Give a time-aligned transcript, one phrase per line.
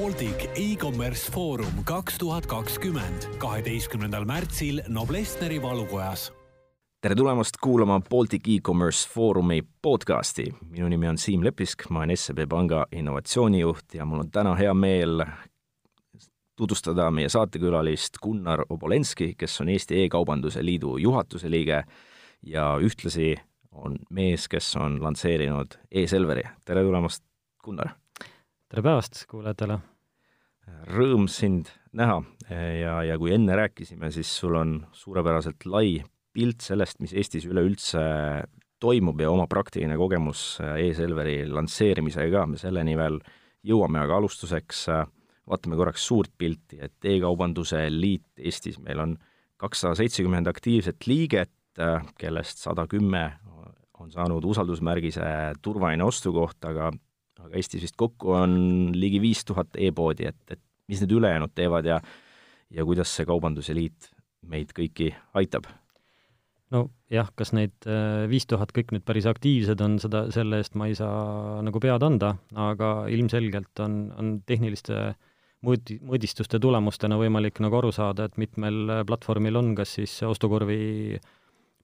[0.00, 6.32] Baltic e-commerce foorum kaks tuhat kakskümmend, kaheteistkümnendal märtsil Noblessneri valukojas.
[7.00, 10.54] tere tulemast kuulama Baltic e-commerce foorumi podcasti.
[10.68, 14.74] minu nimi on Siim Lepisk, ma olen SEB Panga innovatsioonijuht ja mul on täna hea
[14.74, 15.24] meel
[16.56, 21.84] tutvustada meie saatekülalist Gunnar Obolenski, kes on Eesti E-kaubanduse Liidu juhatuse liige
[22.42, 23.36] ja ühtlasi
[23.72, 26.42] on mees, kes on lansseerinud e-Selveri.
[26.64, 27.24] tere tulemast,
[27.64, 28.05] Gunnar!
[28.76, 29.78] Tere päevast kuulajatele!
[30.92, 32.18] Rõõm sind näha
[32.76, 36.02] ja, ja kui enne rääkisime, siis sul on suurepäraselt lai
[36.36, 38.02] pilt sellest, mis Eestis üleüldse
[38.76, 43.16] toimub ja oma praktiline kogemus e-Selveri lansseerimisega ka, me selleni veel
[43.64, 44.82] jõuame, aga alustuseks
[45.48, 49.16] vaatame korraks suurt pilti, et E-kaubanduse Liit Eestis, meil on
[49.56, 51.54] kakssada seitsekümmend aktiivset liiget,
[52.20, 53.24] kellest sada kümme
[54.04, 56.92] on saanud usaldusmärgise turvaline ostukoht, aga
[57.46, 61.88] aga Eestis vist kokku on ligi viis tuhat e-poodi, et, et mis need ülejäänud teevad
[61.88, 62.00] ja
[62.74, 64.10] ja kuidas see Kaubanduse Liit
[64.46, 65.68] meid kõiki aitab?
[66.74, 70.74] no jah, kas neid äh, viis tuhat kõik nüüd päris aktiivsed on, seda, selle eest
[70.78, 75.14] ma ei saa nagu pead anda, aga ilmselgelt on, on tehniliste
[75.66, 81.20] mõõdi, mõõdistuste tulemustena võimalik nagu aru saada, et mitmel platvormil on kas siis ostukorvi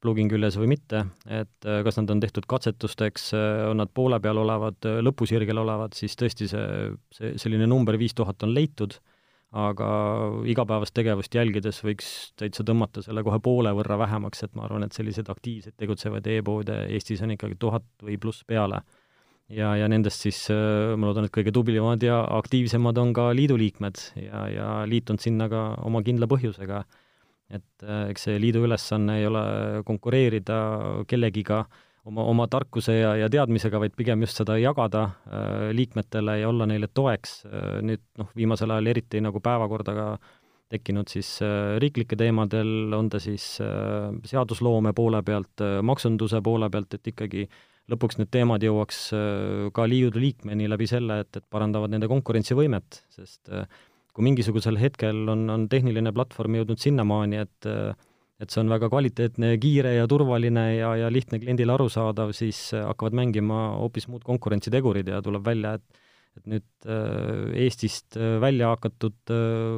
[0.03, 4.19] plugin küljes või mitte, et äh, kas nad on tehtud katsetusteks, äh, on nad poole
[4.22, 8.98] peal olevad, lõpusirgel olevad, siis tõesti see, see selline number viis tuhat on leitud,
[9.53, 9.89] aga
[10.48, 12.06] igapäevast tegevust jälgides võiks
[12.41, 16.78] täitsa tõmmata selle kohe poole võrra vähemaks, et ma arvan, et selliseid aktiivseid tegutsevaid e-poode
[16.89, 18.81] Eestis on ikkagi tuhat või pluss peale
[19.53, 23.59] ja, ja nendest siis äh, ma loodan, et kõige tublimad ja aktiivsemad on ka liidu
[23.61, 26.83] liikmed ja, ja liitunud sinna ka oma kindla põhjusega.
[27.53, 29.45] Et äh, eks see liidu ülesanne ei ole
[29.89, 30.58] konkureerida
[31.08, 31.62] kellegiga
[32.09, 36.69] oma, oma tarkuse ja, ja teadmisega, vaid pigem just seda jagada äh, liikmetele ja olla
[36.70, 37.42] neile toeks.
[37.83, 40.06] nüüd noh, viimasel ajal eriti nagu päevakorda ka
[40.72, 41.34] tekkinud siis
[41.84, 43.44] riiklike teemadel, on ta siis
[44.25, 47.59] seadusloome poole pealt, maksunduse poole pealt, et ikkagi äh,
[47.91, 53.03] lõpuks need teemad jõuaks äh, ka liidu liikmeni läbi selle, et, et parandavad nende konkurentsivõimet,
[53.12, 53.66] sest äh,
[54.12, 57.93] kui mingisugusel hetkel on, on tehniline platvorm jõudnud sinnamaani, et äh,
[58.43, 63.15] et see on väga kvaliteetne, kiire ja turvaline ja, ja lihtne kliendile arusaadav, siis hakkavad
[63.15, 66.01] mängima hoopis muud konkurentsitegurid ja tuleb välja, et
[66.33, 66.87] et nüüd
[67.61, 69.33] Eestist välja hakatud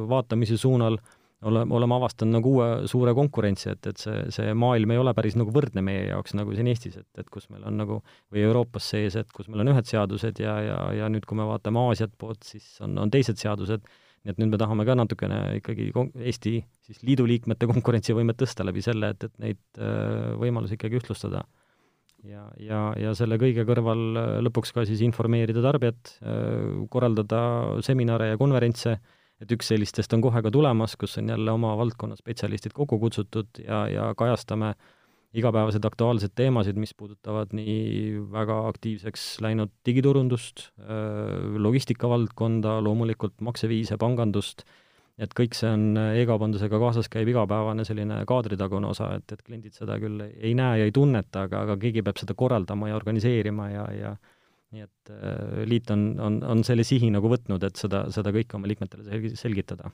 [0.07, 1.09] vaatamise suunal äh,
[1.45, 5.37] oleme, oleme avastanud nagu uue suure konkurentsi, et, et see, see maailm ei ole päris
[5.39, 7.99] nagu võrdne meie jaoks nagu siin Eestis, et, et kus meil on nagu,
[8.33, 11.47] või Euroopas sees, et kus meil on ühed seadused ja, ja, ja nüüd, kui me
[11.49, 13.85] vaatame Aasiat poolt, siis on, on teised seadused,
[14.25, 16.55] nii et nüüd me tahame ka natukene ikkagi Eesti
[16.87, 21.43] siis liidu liikmete konkurentsivõimet tõsta läbi selle, et, et neid äh, võimalusi ikkagi ühtlustada.
[22.25, 27.41] ja, ja, ja selle kõige kõrval äh, lõpuks ka siis informeerida tarbijat, äh, korraldada
[27.85, 28.97] seminare ja konverentse,
[29.41, 33.61] et üks sellistest on kohe ka tulemas, kus on jälle oma valdkonna spetsialistid kokku kutsutud
[33.61, 34.73] ja, ja kajastame
[35.35, 40.69] igapäevaseid aktuaalseid teemasid, mis puudutavad nii väga aktiivseks läinud digiturundust,
[41.67, 44.65] logistikavaldkonda, loomulikult makseviise, pangandust,
[45.21, 49.99] et kõik see on e-kaubandusega kaasas käiv igapäevane selline kaadritagune osa, et, et kliendid seda
[50.01, 53.85] küll ei näe ja ei tunneta, aga, aga keegi peab seda korraldama ja organiseerima ja,
[53.95, 54.15] ja
[54.75, 58.59] nii et äh, liit on, on, on selle sihi nagu võtnud, et seda, seda kõike
[58.59, 59.91] oma liikmetele selgi-, selgitada.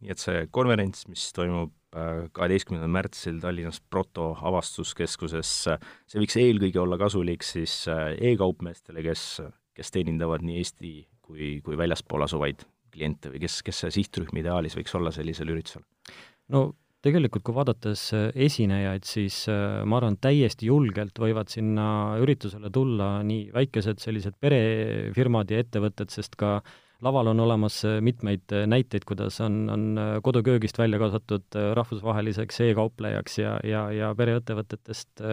[0.00, 5.50] nii et see konverents, mis toimub äh, kaheteistkümnendal märtsil Tallinnas Proto avastuskeskuses,
[6.08, 9.24] see võiks eelkõige olla kasulik siis äh, e-kaupmeestele, kes,
[9.76, 14.76] kes teenindavad nii Eesti kui, kui väljaspool asuvaid kliente või kes, kes see sihtrühm ideaalis
[14.78, 15.84] võiks olla sellisel üritusel?
[16.52, 16.70] no
[17.04, 21.86] tegelikult kui vaadates äh, esinejaid, siis äh, ma arvan, täiesti julgelt võivad sinna
[22.22, 26.60] üritusele tulla nii väikesed sellised perefirmad ja ettevõtted, sest ka
[27.02, 33.56] laval on olemas äh, mitmeid näiteid, kuidas on, on koduköögist välja kasvatud rahvusvaheliseks e-kauplejaks ja,
[33.64, 35.24] ja, ja pereettevõtetest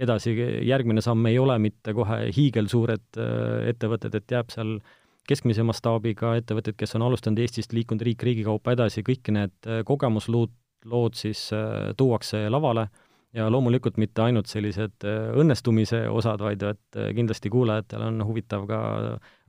[0.00, 0.32] edasi,
[0.64, 3.20] järgmine samm ei ole mitte kohe hiigelsuured
[3.68, 4.78] ettevõtted, et jääb seal
[5.28, 10.56] keskmise mastaabiga ettevõtted, kes on alustanud Eestist, liikunud riik riigi kaupa edasi, kõik need kogemusluud
[10.84, 12.88] lood siis äh, tuuakse lavale
[13.36, 18.66] ja loomulikult mitte ainult sellised äh, õnnestumise osad, vaid et äh, kindlasti kuulajatel on huvitav
[18.68, 18.80] ka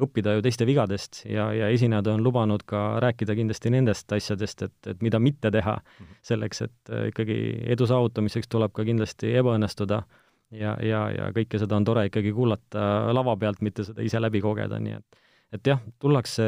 [0.02, 4.92] õppida ju teiste vigadest ja, ja esinejad on lubanud ka rääkida kindlasti nendest asjadest, et,
[4.94, 6.20] et mida mitte teha -hmm.
[6.22, 7.38] selleks et ikkagi
[7.74, 10.04] edu saavutamiseks tuleb ka kindlasti ebaõnnestuda
[10.52, 14.42] ja, ja, ja kõike seda on tore ikkagi kuulata lava pealt, mitte seda ise läbi
[14.42, 16.44] kogeda, nii et et jah, tullakse,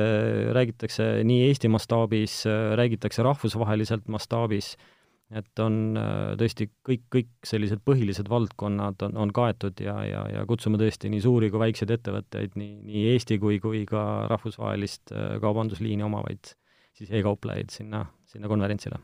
[0.56, 2.46] räägitakse nii Eesti mastaabis,
[2.80, 4.78] räägitakse rahvusvaheliselt mastaabis,
[5.38, 10.44] et on äh, tõesti kõik, kõik sellised põhilised valdkonnad on, on kaetud ja, ja, ja
[10.50, 15.38] kutsume tõesti nii suuri kui väikseid ettevõtteid, nii, nii Eesti kui, kui ka rahvusvahelist äh,
[15.44, 16.54] kaubandusliini omavaid
[16.94, 19.02] siis e-kauplejaid sinna, sinna konverentsile.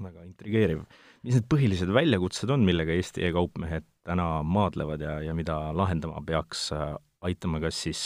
[0.00, 0.84] väga intrigeeriv.
[1.22, 6.70] mis need põhilised väljakutsed on, millega Eesti e-kaupmehed täna maadlevad ja, ja mida lahendama peaks,
[6.76, 8.04] äh, aitama kas siis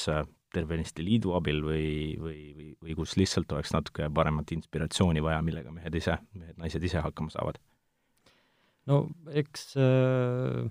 [0.54, 1.88] terve Eesti Liidu abil või,
[2.20, 7.04] või, või, või kus lihtsalt oleks natuke paremat inspiratsiooni vaja, millega mehed ise, mehed-naised ise
[7.04, 7.60] hakkama saavad?
[8.90, 10.64] no eks äh,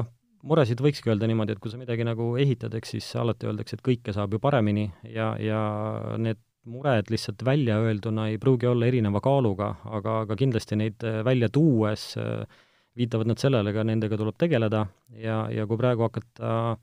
[0.00, 0.10] noh,
[0.48, 3.86] muresid võikski öelda niimoodi, et kui sa midagi nagu ehitad, eks siis alati öeldakse, et
[3.86, 5.62] kõike saab ju paremini ja, ja
[6.20, 11.22] need mured lihtsalt välja öelduna ei pruugi olla erineva kaaluga, aga, aga kindlasti neid äh,
[11.26, 12.44] välja tuues äh,
[12.98, 14.84] viitavad nad sellele, ka nendega tuleb tegeleda
[15.16, 16.78] ja, ja kui praegu hakata äh,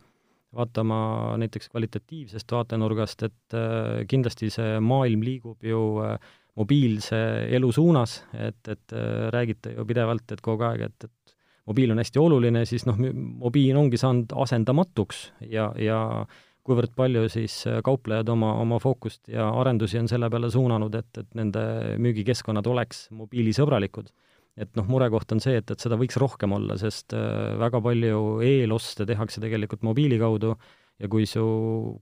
[0.55, 0.97] vaatama
[1.41, 6.17] näiteks kvalitatiivsest vaatenurgast, et äh, kindlasti see maailm liigub ju äh,
[6.55, 7.19] mobiilse
[7.57, 11.35] elu suunas, et, et äh, räägite ju pidevalt, et kogu aeg, et, et
[11.67, 12.99] mobiil on hästi oluline, siis noh,
[13.45, 15.99] mobiil ongi saanud asendamatuks ja, ja
[16.65, 21.35] kuivõrd palju siis kauplejad oma, oma fookust ja arendusi on selle peale suunanud, et, et
[21.37, 21.65] nende
[22.01, 24.09] müügikeskkonnad oleks mobiilisõbralikud
[24.55, 28.21] et noh, murekoht on see, et, et seda võiks rohkem olla, sest äh, väga palju
[28.45, 30.53] eeloste tehakse tegelikult mobiili kaudu
[31.01, 31.43] ja kui su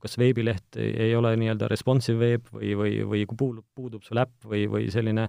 [0.02, 4.46] kas veebileht ei ole nii-öelda responsive veeb või, või, või kui puudub, puudub sul äpp
[4.46, 5.26] või, või selline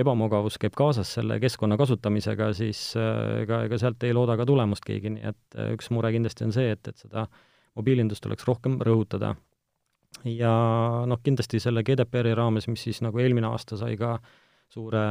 [0.00, 4.86] ebamugavus käib kaasas selle keskkonna kasutamisega, siis äh, ega, ega sealt ei looda ka tulemust
[4.88, 7.26] keegi, nii et äh, üks mure kindlasti on see, et, et seda
[7.76, 9.34] mobiilindust tuleks rohkem rõhutada.
[10.24, 10.54] ja
[11.08, 14.32] noh, kindlasti selle GDPR-i raames, mis siis nagu eelmine aasta sai ka äh,
[14.72, 15.02] suure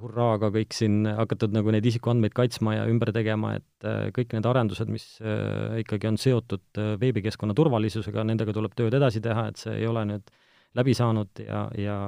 [0.00, 4.48] hurraaga kõik siin hakatud nagu neid isikuandmeid kaitsma ja ümber tegema, et äh, kõik need
[4.50, 9.62] arendused, mis äh, ikkagi on seotud äh, veebikeskkonna turvalisusega, nendega tuleb tööd edasi teha, et
[9.62, 10.34] see ei ole nüüd
[10.76, 11.98] läbi saanud ja, ja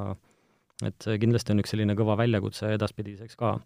[0.86, 3.56] et see kindlasti on üks selline kõva väljakutse edaspidiseks ka.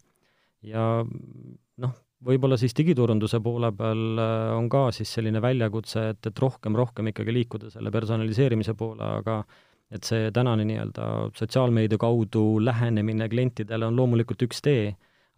[0.68, 4.20] ja noh, võib-olla siis digiturunduse poole peal
[4.54, 9.42] on ka siis selline väljakutse, et, et rohkem, rohkem ikkagi liikuda selle personaliseerimise poole, aga
[9.92, 14.92] et see tänane nii-öelda sotsiaalmeedia kaudu lähenemine klientidele on loomulikult üks tee,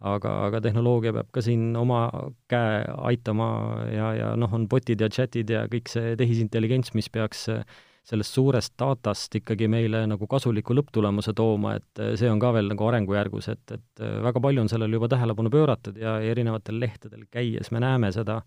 [0.05, 2.05] aga, aga tehnoloogia peab ka siin oma
[2.51, 3.49] käe aitama
[3.91, 7.49] ja, ja noh, on botid ja chatid ja kõik see tehisintelligents, mis peaks
[8.05, 12.85] sellest suurest datast ikkagi meile nagu kasuliku lõpptulemuse tooma, et see on ka veel nagu
[12.85, 17.81] arengujärgus, et, et väga palju on sellele juba tähelepanu pööratud ja erinevatel lehtedel käies me
[17.81, 18.43] näeme seda,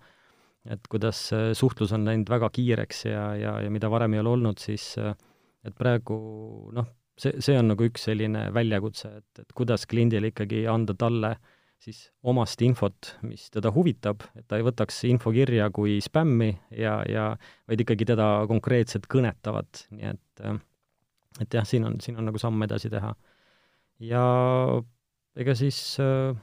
[0.68, 1.24] et kuidas
[1.58, 5.16] suhtlus on läinud väga kiireks ja, ja, ja mida varem ei ole olnud, siis äh,
[5.66, 6.18] et praegu
[6.74, 6.88] noh,
[7.18, 11.36] see, see on nagu üks selline väljakutse, et, et kuidas kliendile ikkagi anda talle
[11.82, 16.98] siis omast infot, mis teda huvitab, et ta ei võtaks info kirja kui spämmi ja,
[17.06, 17.30] ja
[17.70, 20.24] vaid ikkagi teda konkreetselt kõnetavat, nii et
[21.38, 23.12] et jah, siin on, siin on nagu samm edasi teha.
[24.02, 24.22] ja
[25.38, 26.34] ega siis äh,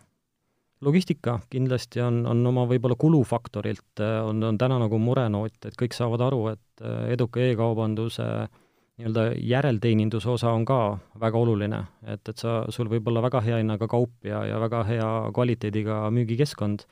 [0.86, 5.96] logistika kindlasti on, on oma võib-olla kulufaktorilt äh, on, on täna nagu murenoot, et kõik
[5.98, 8.62] saavad aru, et äh, eduka e-kaubanduse äh,
[8.96, 13.60] nii-öelda järelteeninduse osa on ka väga oluline, et, et sa, sul võib olla väga hea
[13.60, 16.86] hinnaga kaup ja, ja väga hea kvaliteediga müügikeskkond,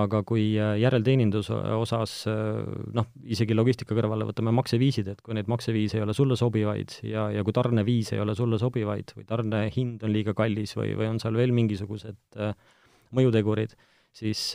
[0.00, 2.60] aga kui äh, järelteeninduse osas äh,
[2.94, 7.26] noh, isegi logistika kõrvale võtame makseviisid, et kui neid makseviise ei ole sulle sobivaid ja,
[7.34, 11.18] ja kui tarneviis ei ole sulle sobivaid või tarnehind on liiga kallis või, või on
[11.22, 12.54] seal veel mingisugused äh,
[13.18, 13.74] mõjutegurid,
[14.14, 14.52] siis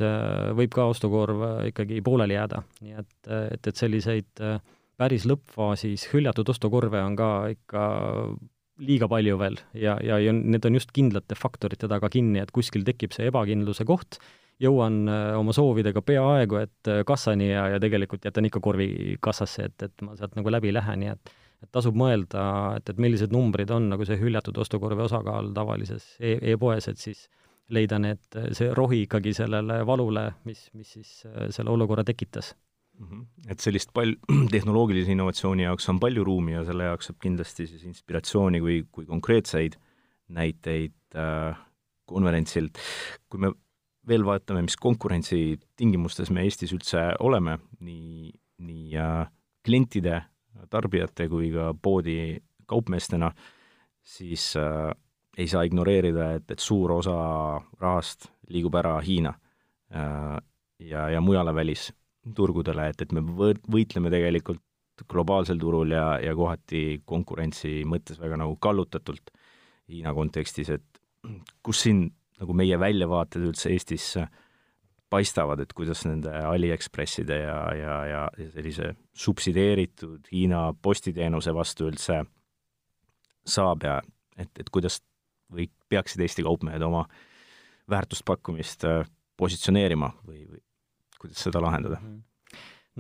[0.56, 4.56] võib ka ostukorv ikkagi pooleli jääda, nii et, et, et selliseid äh,
[5.00, 7.86] päris lõppfaasis hüljatud ostukorve on ka ikka
[8.86, 12.84] liiga palju veel ja, ja, ja need on just kindlate faktorite taga kinni, et kuskil
[12.88, 14.20] tekib see ebakindluse koht,
[14.62, 19.70] jõuan äh, oma soovidega peaaegu et äh, kassani ja, ja tegelikult jätan ikka korvi kassasse,
[19.72, 22.44] et, et ma sealt nagu läbi ei lähe, nii et et tasub mõelda,
[22.78, 27.26] et, et millised numbrid on nagu see hüljatud ostukorvi osakaal tavalises e e-poes, et siis
[27.74, 28.22] leida need,
[28.54, 32.54] see rohi ikkagi sellele valule, mis, mis siis äh, selle olukorra tekitas.
[33.50, 34.16] Et sellist pal-,
[34.54, 39.06] tehnoloogilise innovatsiooni jaoks on palju ruumi ja selle jaoks saab kindlasti siis inspiratsiooni kui, kui
[39.10, 39.78] konkreetseid
[40.36, 41.58] näiteid äh,
[42.06, 42.80] konverentsilt.
[43.30, 43.52] kui me
[44.08, 48.32] veel vaatame, mis konkurentsitingimustes me Eestis üldse oleme, nii,
[48.66, 49.26] nii äh,
[49.66, 50.22] klientide,
[50.70, 52.38] tarbijate kui ka poodi
[52.70, 53.32] kaupmeestena,
[54.06, 54.92] siis äh,
[55.38, 57.16] ei saa ignoreerida, et, et suur osa
[57.82, 60.38] rahast liigub ära Hiina äh,
[60.80, 61.90] ja, ja mujale välis,
[62.36, 64.62] turgudele, et, et me võitleme tegelikult
[65.12, 69.34] globaalsel turul ja, ja kohati konkurentsi mõttes väga nagu kallutatult
[69.92, 71.02] Hiina kontekstis, et
[71.62, 72.08] kus siin
[72.40, 74.08] nagu meie väljavaated üldse Eestis
[75.14, 82.24] paistavad, et kuidas nende Aliekspresside ja, ja, ja, ja sellise subsideeritud Hiina postiteenuse vastu üldse
[83.46, 84.00] saab ja
[84.38, 85.04] et, et kuidas
[85.54, 87.06] või peaksid Eesti kaupmehed oma
[87.92, 88.88] väärtuspakkumist
[89.38, 90.64] positsioneerima või, või
[91.26, 92.02] kuidas seda lahendada?
[92.02, 92.20] Mhm.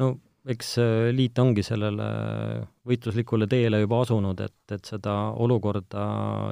[0.01, 0.15] no
[0.46, 0.75] eks
[1.17, 2.08] liit ongi sellele
[2.86, 6.03] võitluslikule teele juba asunud, et, et seda olukorda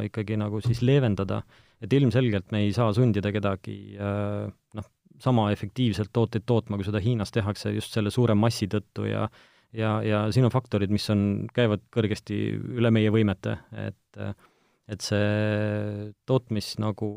[0.08, 1.44] ikkagi nagu siis leevendada,
[1.78, 4.88] et ilmselgelt me ei saa sundida kedagi noh,
[5.22, 9.28] sama efektiivselt tooteid tootma, kui seda Hiinas tehakse just selle suure massi tõttu ja
[9.74, 12.40] ja, ja siin on faktorid, mis on, käivad kõrgesti
[12.78, 14.22] üle meie võimete, et
[14.92, 17.08] et see tootmis nagu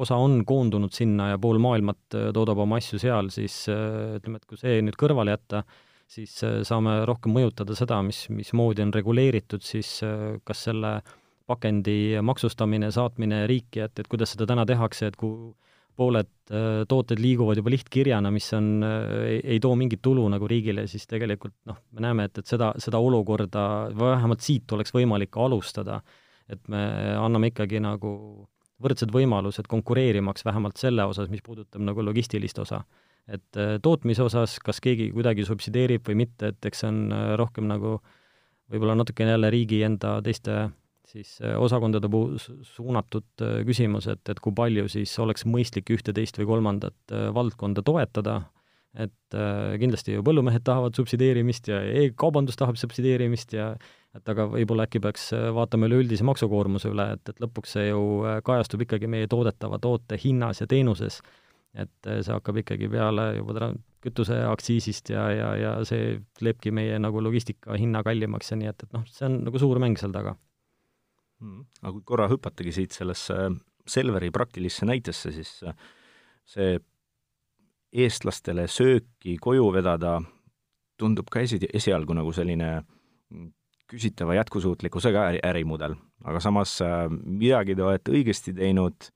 [0.00, 4.60] osa on koondunud sinna ja pool maailmat toodab oma asju seal, siis ütleme, et kui
[4.60, 5.64] see nüüd kõrvale jätta,
[6.10, 9.98] siis saame rohkem mõjutada seda, mis, mismoodi on reguleeritud siis
[10.48, 10.96] kas selle
[11.50, 15.52] pakendi maksustamine, saatmine riiki, et, et kuidas seda täna tehakse, et kui
[16.00, 20.48] pooled äh, tooted liiguvad juba lihtkirjana, mis on, äh, ei, ei too mingit tulu nagu
[20.50, 23.64] riigile, siis tegelikult noh, me näeme, et, et seda, seda olukorda,
[23.98, 26.00] vähemalt siit oleks võimalik alustada,
[26.50, 26.80] et me
[27.16, 28.10] anname ikkagi nagu
[28.80, 32.84] võrdsed võimalused konkureerimaks vähemalt selle osas, mis puudutab nagu logistilist osa.
[33.28, 37.68] et äh, tootmise osas, kas keegi kuidagi subsideerib või mitte, et eks see on rohkem
[37.70, 38.00] nagu
[38.70, 40.70] võib-olla natukene jälle riigi enda teiste
[41.10, 46.14] siis äh, osakondade puhul suunatud äh, küsimus, et, et kui palju siis oleks mõistlik ühte,
[46.16, 48.40] teist või kolmandat äh, valdkonda toetada,
[48.98, 49.36] et
[49.78, 53.68] kindlasti ju põllumehed tahavad subsideerimist ja e-kaubandus tahab subsideerimist ja
[54.18, 58.00] et aga võib-olla äkki peaks vaatama üleüldise maksukoormuse üle, et, et lõpuks see ju
[58.46, 61.20] kajastub ikkagi meie toodetava toote hinnas ja teenuses.
[61.78, 63.70] et see hakkab ikkagi peale juba
[64.02, 68.96] kütuseaktsiisist ja, ja, ja see teebki meie nagu logistika hinna kallimaks ja nii et, et
[68.96, 70.34] noh, see on nagu suur mäng seal taga
[71.40, 71.66] mm..
[71.82, 73.50] aga kui korra hüpatagi siit sellesse
[73.90, 75.74] Selveri praktilisse näitesse, siis äh,
[76.46, 76.74] see
[77.92, 80.20] eestlastele sööki koju vedada
[81.00, 82.82] tundub ka esi, esialgu nagu selline
[83.90, 89.10] küsitava jätkusuutlikkusega äri, ärimudel, aga samas äh, midagi te olete õigesti teinud,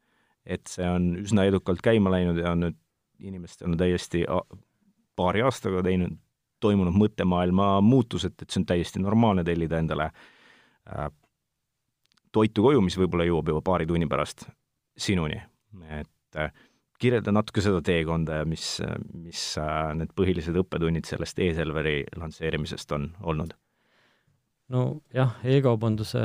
[0.44, 2.76] et see on üsna edukalt käima läinud ja nüüd
[3.24, 4.24] inimestel on täiesti
[5.16, 6.16] paari aastaga teinud,
[6.60, 11.08] toimunud mõttemaailma muutus, et, et see on täiesti normaalne tellida endale äh,
[12.34, 14.48] toitu koju, mis võib-olla jõuab juba paari tunni pärast
[14.98, 15.38] sinuni.
[16.00, 16.50] et äh,
[17.00, 18.78] kirjelda natuke seda teekonda ja mis,
[19.18, 23.54] mis äh, need põhilised õppetunnid sellest e-Selveri lansseerimisest on olnud?
[24.72, 26.20] nojah, e-kaubanduse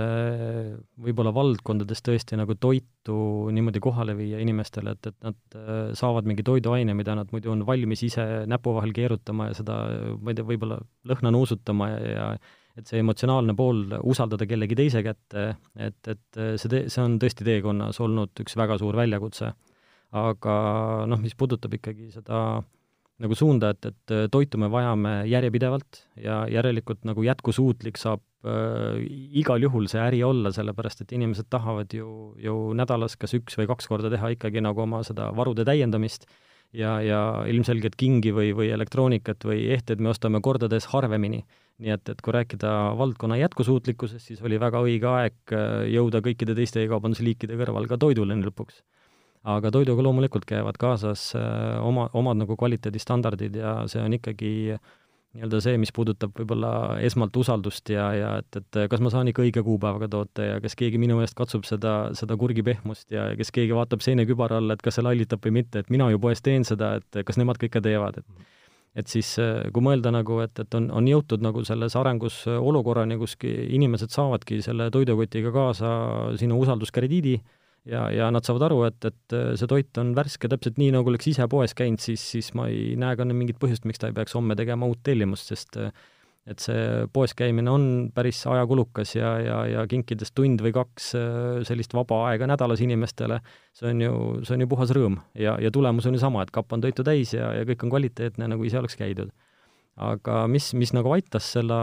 [1.03, 3.17] võib-olla valdkondades tõesti nagu toitu
[3.51, 7.65] niimoodi kohale viia inimestele, et, et nad äh, saavad mingi toiduaine, mida nad muidu on
[7.67, 9.81] valmis ise näpu vahel keerutama ja seda,
[10.15, 10.79] ma ei tea, võib-olla
[11.11, 12.29] lõhna nuusutama ja, ja
[12.79, 17.99] et see emotsionaalne pool usaldada kellegi teise kätte, et, et see see on tõesti teekonnas
[17.99, 19.51] olnud üks väga suur väljakutse.
[20.15, 20.55] Aga
[21.09, 22.61] noh, mis puudutab ikkagi seda
[23.19, 29.01] nagu suunda, et, et toitu me vajame järjepidevalt ja järelikult nagu jätkusuutlik saab äh,
[29.41, 33.67] igal juhul see äri olla, sellepärast et inimesed tahavad ju, ju nädalas kas üks või
[33.69, 36.29] kaks korda teha ikkagi nagu oma seda varude täiendamist
[36.71, 37.19] ja, ja
[37.51, 41.43] ilmselgelt kingi või, või elektroonikat või ehteid me ostame kordades harvemini
[41.79, 46.55] nii et, et kui rääkida valdkonna jätkusuutlikkusest, siis oli väga õige aeg äh, jõuda kõikide
[46.57, 48.81] teiste e-kaubandusliikide kõrval ka toiduleni lõpuks.
[49.55, 54.51] Aga toiduga loomulikult käivad kaasas äh, oma, omad nagu kvaliteedistandardid ja see on ikkagi
[55.29, 56.71] nii-öelda see, mis puudutab võib-olla
[57.05, 60.73] esmalt usaldust ja, ja et, et kas ma saan ikka õige kuupäevaga toota ja kas
[60.79, 64.97] keegi minu eest katsub seda, seda kurgipehmust ja kas keegi vaatab seenekübara alla, et kas
[64.97, 67.83] see lallitab või mitte, et mina ju poes teen seda, et kas nemad ka ikka
[67.85, 68.47] teevad, et
[68.97, 72.57] et siis äh, kui mõelda nagu, et, et on, on jõutud nagu selles arengus äh,
[72.57, 75.91] olukorrani, kus inimesed saavadki selle toidukotiga kaasa
[76.41, 77.37] sinu usalduskrediidi
[77.85, 81.11] ja, ja nad saavad aru, et, et äh, see toit on värske täpselt nii, nagu
[81.11, 84.17] oleks ise poes käinud, siis, siis ma ei näe ka mingit põhjust, miks ta ei
[84.17, 85.79] peaks homme tegema uut tellimust, sest
[86.49, 87.83] et see poes käimine on
[88.15, 93.39] päris ajakulukas ja, ja, ja kinkides tund või kaks äh, sellist vaba aega nädalas inimestele,
[93.75, 94.13] see on ju,
[94.47, 97.05] see on ju puhas rõõm ja, ja tulemus on ju sama, et kapp on toitu
[97.05, 99.33] täis ja, ja kõik on kvaliteetne, nagu ise oleks käidud.
[99.99, 101.79] aga mis, mis nagu aitas selle,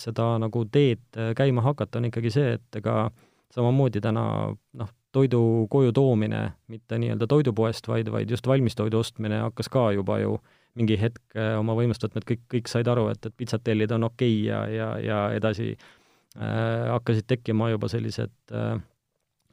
[0.00, 3.10] seda nagu teed äh, käima hakata, on ikkagi see, et ega
[3.54, 9.68] samamoodi täna noh, toidu koju toomine, mitte nii-öelda toidupoest, vaid, vaid just valmistoidu ostmine hakkas
[9.72, 13.08] ka juba ju äh, mingi hetk äh, oma võimust võtma, et kõik, kõik said aru,
[13.12, 17.90] et, et pitsat tellida on okei okay ja, ja, ja edasi äh, hakkasid tekkima juba
[17.90, 18.78] sellised äh,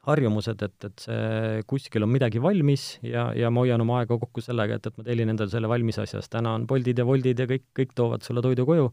[0.08, 4.44] harjumused, et, et see kuskil on midagi valmis ja, ja ma hoian oma aega kokku
[4.46, 7.50] sellega, et, et ma tellin endale selle valmis asjast, täna on Boltid ja Woldid ja
[7.50, 8.92] kõik, kõik toovad sulle toidu koju,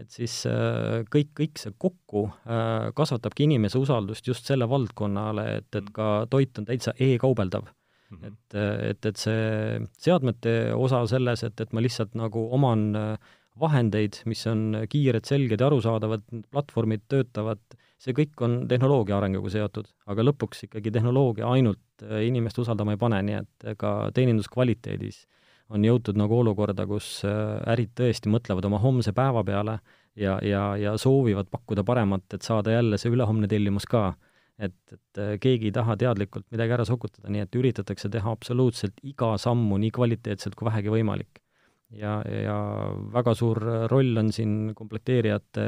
[0.00, 5.70] et siis äh, kõik, kõik see kokku äh, kasvatabki inimese usaldust just selle valdkonnale, et,
[5.78, 7.70] et ka toit on täitsa e-kaubeldav.
[8.10, 8.26] Mm -hmm.
[8.28, 8.54] et,
[8.90, 14.46] et, et see seadmete osa selles, et, et ma lihtsalt nagu oman äh, vahendeid, mis
[14.46, 16.22] on kiired, selged ja arusaadavad,
[16.52, 17.58] platvormid töötavad
[18.02, 23.00] see kõik on tehnoloogia arenguga seotud, aga lõpuks ikkagi tehnoloogia ainult äh, inimest usaldama ei
[23.00, 25.24] pane, nii et ka teeninduskvaliteedis
[25.74, 29.78] on jõutud nagu olukorda, kus äh, ärid tõesti mõtlevad oma homse päeva peale
[30.14, 34.12] ja, ja, ja soovivad pakkuda paremat, et saada jälle see ülehomne tellimus ka.
[34.58, 39.02] et, et äh, keegi ei taha teadlikult midagi ära sokutada, nii et üritatakse teha absoluutselt
[39.02, 41.42] iga sammu nii kvaliteetselt kui vähegi võimalik
[41.94, 42.56] ja, ja
[43.14, 45.66] väga suur roll on siin komplekteerijate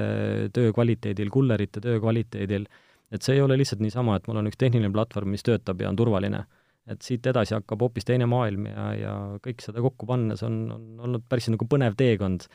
[0.55, 2.67] töö kvaliteedil, kullerite töö kvaliteedil,
[3.13, 5.91] et see ei ole lihtsalt niisama, et mul on üks tehniline platvorm, mis töötab ja
[5.91, 6.45] on turvaline.
[6.89, 9.15] Et siit edasi hakkab hoopis teine maailm ja, ja
[9.45, 12.49] kõik seda kokku pannes on, on olnud päris nagu põnev teekond.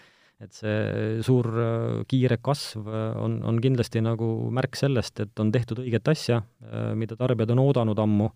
[0.43, 1.47] et see suur
[2.09, 6.41] kiire kasv on, on kindlasti nagu märk sellest, et on tehtud õiget asja,
[6.99, 8.27] mida tarbijad on oodanud ammu,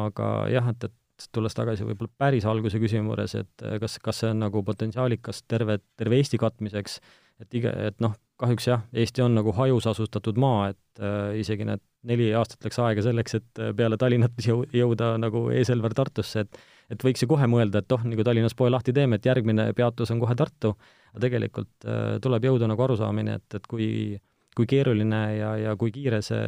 [0.00, 0.96] aga jah, et, et
[1.34, 5.44] tulles tagasi võib-olla päris alguse küsimuse juures, et äh, kas, kas see on nagu potentsiaalikas
[5.50, 6.98] terve, terve Eesti katmiseks,
[7.42, 11.68] et iga, et noh, kahjuks jah, Eesti on nagu hajus asustatud maa, et äh, isegi
[11.68, 16.46] need neli aastat läks aega selleks, et äh, peale Tallinnat jõu-, jõuda nagu E-Selver Tartusse,
[16.46, 19.68] et et võiks ju kohe mõelda, et oh, kui Tallinnas poe lahti teeme, et järgmine
[19.78, 20.72] peatus on kohe Tartu,
[21.12, 23.86] aga tegelikult äh, tuleb jõuda nagu arusaamine, et, et kui
[24.58, 26.40] kui keeruline ja, ja kui kiire see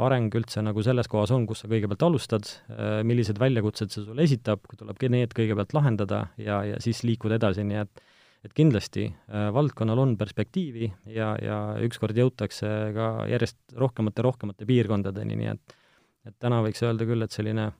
[0.00, 4.24] areng üldse nagu selles kohas on, kus sa kõigepealt alustad, äh, millised väljakutsed see sulle
[4.24, 8.04] esitab, tuleb need kõigepealt lahendada ja, ja siis liikuda edasi, nii et
[8.42, 15.38] et kindlasti äh, valdkonnal on perspektiivi ja, ja ükskord jõutakse ka järjest rohkemate, rohkemate piirkondadeni,
[15.38, 15.78] nii et
[16.22, 17.72] et täna võiks öelda küll, et selline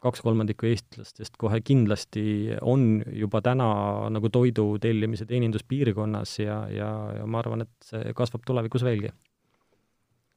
[0.00, 3.66] kaks kolmandikku eestlastest kohe kindlasti on juba täna
[4.12, 9.12] nagu toidu tellimise teeninduspiirkonnas ja, ja, ja ma arvan, et see kasvab tulevikus veelgi.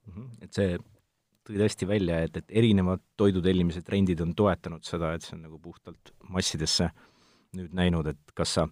[0.04, 0.24] Mhm.
[0.44, 0.74] et see
[1.48, 5.46] tõi tõesti välja, et, et erinevad toidu tellimise trendid on toetanud seda, et see on
[5.46, 6.90] nagu puhtalt massidesse
[7.56, 8.66] nüüd näinud, et kas sa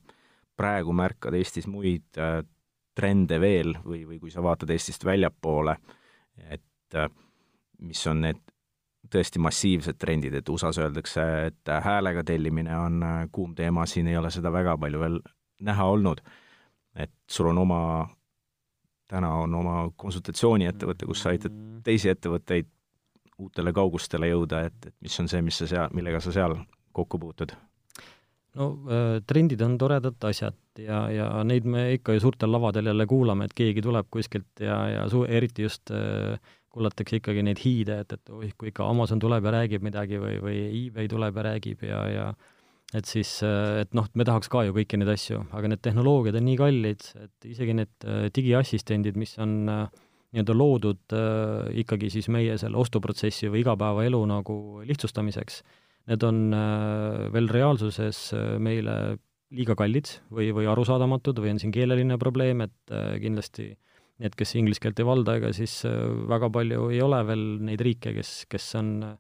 [0.62, 2.40] praegu märkad Eestis muid äh,
[2.96, 5.76] trende veel või, või kui sa vaatad Eestist väljapoole,
[6.50, 7.10] et äh,
[7.82, 8.42] mis on need
[9.12, 14.18] tõesti massiivsed trendid, et USA-s öeldakse, et häälega tellimine on äh, kuum teema, siin ei
[14.20, 15.20] ole seda väga palju veel
[15.62, 16.22] näha olnud.
[16.96, 17.82] et sul on oma,
[19.08, 22.68] täna on oma konsultatsiooniettevõte, kus sa aitad teisi ettevõtteid
[23.40, 26.58] uutele kaugustele jõuda, et, et mis on see, mis sa seal, millega sa seal
[26.92, 27.56] kokku puutud?
[28.60, 33.08] No äh, trendid on toredad asjad ja, ja neid me ikka ju suurtel lavadel jälle
[33.08, 36.40] kuulame, et keegi tuleb kuskilt ja, ja su-, eriti just äh,
[36.72, 40.38] kuulatakse ikkagi neid hiide, et, et oih, kui ikka Amazon tuleb ja räägib midagi või,
[40.44, 42.28] või eBay tuleb ja räägib ja, ja
[42.96, 46.48] et siis, et noh, me tahaks ka ju kõiki neid asju, aga need tehnoloogiad on
[46.48, 49.86] nii kallid, et isegi need äh, digiassistendid, mis on äh,
[50.36, 55.62] nii-öelda loodud äh, ikkagi siis meie selle ostuprotsessi või igapäevaelu nagu lihtsustamiseks,
[56.10, 56.40] need on
[57.34, 59.18] veel reaalsuses meile
[59.52, 64.56] liiga kallid või, või arusaadamatud või on siin keeleline probleem, et kindlasti äh, need, kes
[64.60, 65.98] inglise keelt ei valda, ega siis äh,
[66.30, 69.16] väga palju ei ole veel neid riike, kes, kes on äh,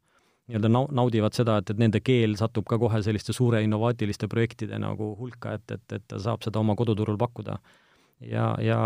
[0.52, 4.80] nii-öelda nau-, naudivad seda, et, et nende keel satub ka kohe selliste suure innovaatiliste projektide
[4.82, 7.58] nagu hulka, et, et, et ta saab seda oma koduturul pakkuda.
[8.22, 8.80] ja, ja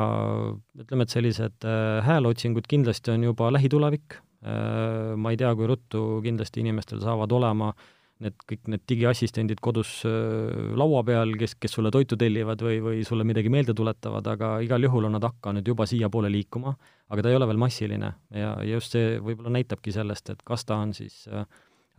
[0.79, 6.19] ütleme, et sellised äh, hääleotsingud kindlasti on juba lähitulevik äh,, ma ei tea, kui ruttu
[6.21, 7.85] kindlasti inimestel saavad olema äh,
[8.23, 13.03] need kõik need digiassistendid kodus äh, laua peal, kes, kes sulle toitu tellivad või, või
[13.07, 16.75] sulle midagi meelde tuletavad, aga igal juhul on nad hakanud juba siiapoole liikuma,
[17.11, 18.13] aga ta ei ole veel massiline.
[18.35, 21.43] Ja just see võib-olla näitabki sellest, et kas ta on siis äh,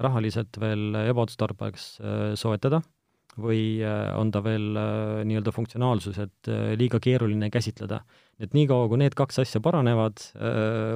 [0.00, 2.80] rahaliselt veel ebaotstarbekas äh, soetada
[3.36, 3.80] või
[4.16, 4.70] on ta veel
[5.28, 6.48] nii-öelda funktsionaalsuselt
[6.80, 8.00] liiga keeruline käsitleda.
[8.40, 10.20] et niikaua, kui need kaks asja paranevad,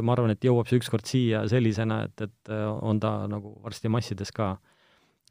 [0.03, 4.33] ma arvan, et jõuab see ükskord siia sellisena, et, et on ta nagu varsti massides
[4.33, 4.55] ka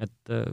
[0.04, 0.50] et äh,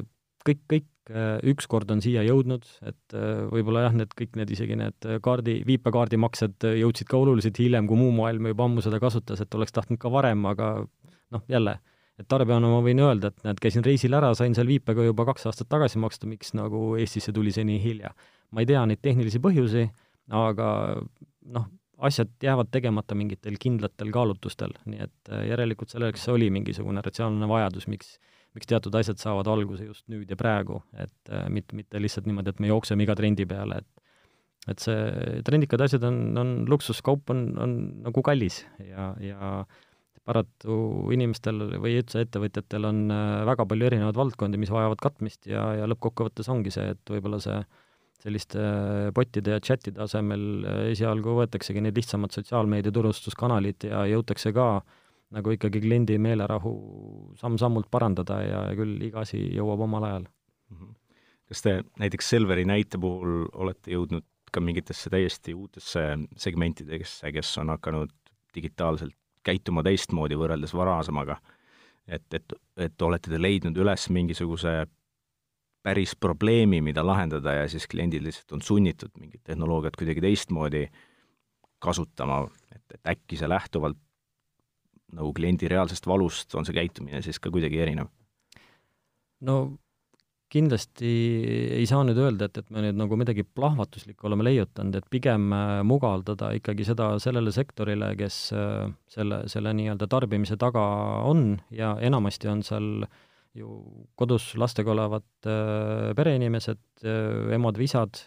[0.47, 4.79] kõik, kõik äh, ükskord on siia jõudnud, et äh, võib-olla jah, need kõik need isegi
[4.79, 9.59] need kaardi, viipekaardimaksed jõudsid ka oluliselt hiljem, kui muu maailm juba ammu seda kasutas, et
[9.59, 10.73] oleks tahtnud ka varem, aga
[11.35, 11.79] noh, jälle,
[12.21, 15.49] et tarbijana ma võin öelda, et näed, käisin reisil ära, sain seal viipega juba kaks
[15.51, 18.15] aastat tagasi maksta, miks nagu Eestisse tuli see nii hilja.
[18.51, 19.89] ma ei tea neid tehnilisi põhjusi,
[20.33, 20.69] aga
[21.57, 21.67] noh,
[22.07, 28.17] asjad jäävad tegemata mingitel kindlatel kaalutlustel, nii et järelikult selleks oli mingisugune ratsionaalne vajadus, miks
[28.57, 32.55] miks teatud asjad saavad alguse just nüüd ja praegu, et äh, mitte, mitte lihtsalt niimoodi,
[32.55, 34.05] et me jookseme iga trendi peale, et
[34.67, 39.51] et see trendikad asjad on, on luksuskaup on, on nagu kallis ja, ja
[40.27, 40.77] paratu
[41.15, 45.89] inimestel või üldse ettevõtjatel on äh, väga palju erinevaid valdkondi, mis vajavad katmist ja, ja
[45.91, 47.61] lõppkokkuvõttes ongi see, et võib-olla see
[48.27, 48.61] selliste
[49.15, 54.95] botide ja chatide asemel esialgu võetaksegi need lihtsamad sotsiaalmeedia turustuskanalid ja jõutakse ka äh,
[55.35, 56.73] nagu ikkagi kliendi meelerahu
[57.41, 60.31] samm-sammult parandada ja küll iga asi jõuab omal ajal.
[60.71, 60.95] Mhm.
[61.47, 66.03] kas te näiteks Selveri näite puhul olete jõudnud ka mingitesse täiesti uutesse
[66.37, 68.11] segmentidesse, kes on hakanud
[68.55, 69.15] digitaalselt
[69.47, 71.39] käituma teistmoodi võrreldes varasemaga.
[72.07, 74.87] et, et, et olete te leidnud üles mingisuguse
[75.87, 80.87] päris probleemi, mida lahendada ja siis kliendid lihtsalt on sunnitud mingit tehnoloogiat kuidagi teistmoodi
[81.79, 83.99] kasutama, et, et äkki see lähtuvalt
[85.15, 88.11] nagu kliendi reaalsest valust on see käitumine siis ka kuidagi erinev?
[89.41, 89.57] no
[90.53, 91.11] kindlasti
[91.75, 95.51] ei saa nüüd öelda, et, et me nüüd nagu midagi plahvatuslikku oleme leiutanud, et pigem
[95.55, 100.85] äh, mugavdada ikkagi seda sellele sektorile, kes äh, selle, selle nii-öelda tarbimise taga
[101.27, 103.09] on ja enamasti on seal
[103.57, 103.81] ju
[104.21, 106.83] kodus lastega olevad äh, pereinimesed,
[107.53, 108.23] emad-isad,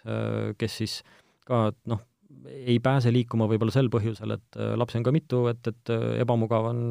[0.62, 1.00] kes siis
[1.48, 2.04] ka noh,
[2.46, 6.82] ei pääse liikuma võib-olla sel põhjusel, et lapsi on ka mitu, et, et ebamugav on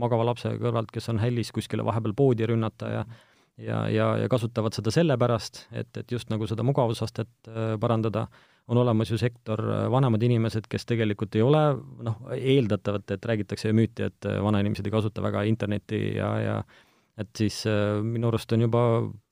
[0.00, 3.27] magava lapse kõrvalt, kes on hällis kuskile vahepeal poodi rünnata ja mm
[3.58, 8.28] ja, ja, ja kasutavad seda sellepärast, et, et just nagu seda mugavusastet äh, parandada,
[8.68, 11.62] on olemas ju sektor äh, vanemad inimesed, kes tegelikult ei ole
[12.04, 16.58] noh, eeldatavalt, et räägitakse ju müüti, et äh, vanainimesed ei kasuta väga internetti ja, ja
[17.18, 18.82] et siis äh, minu arust on juba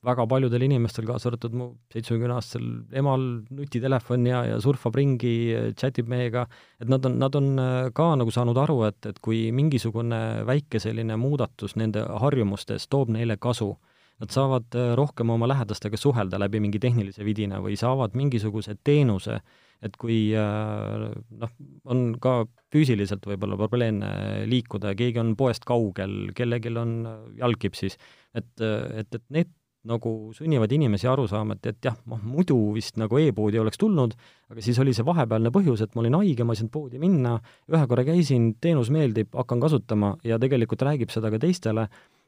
[0.06, 3.26] väga paljudel inimestel, kaasa arvatud mu seitsmekümne-aastasel emal,
[3.58, 5.34] nutitelefon ja, ja surfab ringi,
[5.78, 6.46] chat ib meiega,
[6.80, 7.52] et nad on, nad on
[7.94, 13.36] ka nagu saanud aru, et, et kui mingisugune väike selline muudatus nende harjumustes toob neile
[13.36, 13.74] kasu,
[14.22, 19.40] nad saavad äh, rohkem oma lähedastega suhelda läbi mingi tehnilise vidina või saavad mingisuguse teenuse,
[19.84, 21.04] et kui äh,
[21.42, 21.52] noh,
[21.84, 22.38] on ka
[22.72, 24.10] füüsiliselt võib-olla probleemne
[24.48, 26.98] liikuda ja keegi on poest kaugel, kellelgi on
[27.38, 27.98] jalgkipp siis,
[28.34, 29.52] et, et, et need
[29.86, 34.16] nagu sunnivad inimesi aru saama, et, et jah, noh, muidu vist nagu e-poodi oleks tulnud,
[34.50, 37.36] aga siis oli see vahepealne põhjus, et ma olin haige, ma ei saanud poodi minna,
[37.70, 41.86] ühe korra käisin, teenus meeldib, hakkan kasutama ja tegelikult räägib seda ka teistele,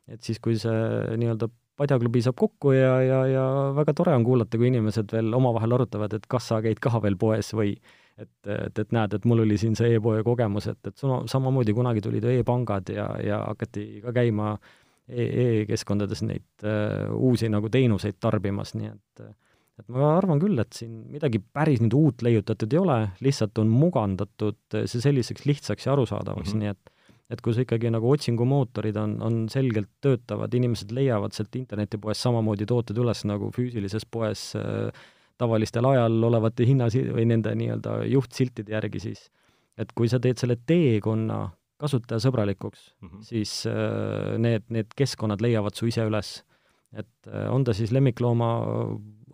[0.08, 0.76] et siis, kui see
[1.18, 5.78] nii-öelda padjaklubi saab kokku ja, ja, ja väga tore on kuulata, kui inimesed veel omavahel
[5.78, 7.74] arutavad, et kas sa käid ka veel poes või
[8.18, 11.74] et, et, et näed, et mul oli siin see e-poe kogemus, et, et sama, samamoodi
[11.76, 14.56] kunagi tulid e-pangad ja, ja hakati ka käima
[15.08, 19.28] e-keskkondades e neid uh, uusi nagu teenuseid tarbimas, nii et
[19.78, 23.70] et ma arvan küll, et siin midagi päris nüüd uut leiutatud ei ole, lihtsalt on
[23.70, 26.64] mugandatud see selliseks lihtsaks ja arusaadavaks mm, -hmm.
[26.64, 26.97] nii et
[27.28, 32.98] et kus ikkagi nagu otsingumootorid on, on selgelt töötavad, inimesed leiavad sealt internetipoest samamoodi tooted
[32.98, 34.88] üles nagu füüsilises poes äh,
[35.38, 39.28] tavalistel ajal olevate hinnas- või nende nii-öelda juhtsiltide järgi siis.
[39.78, 43.22] et kui sa teed selle teekonna kasutajasõbralikuks mm, -hmm.
[43.22, 46.42] siis äh, need, need keskkonnad leiavad su ise üles.
[46.92, 48.48] et äh, on ta siis lemmiklooma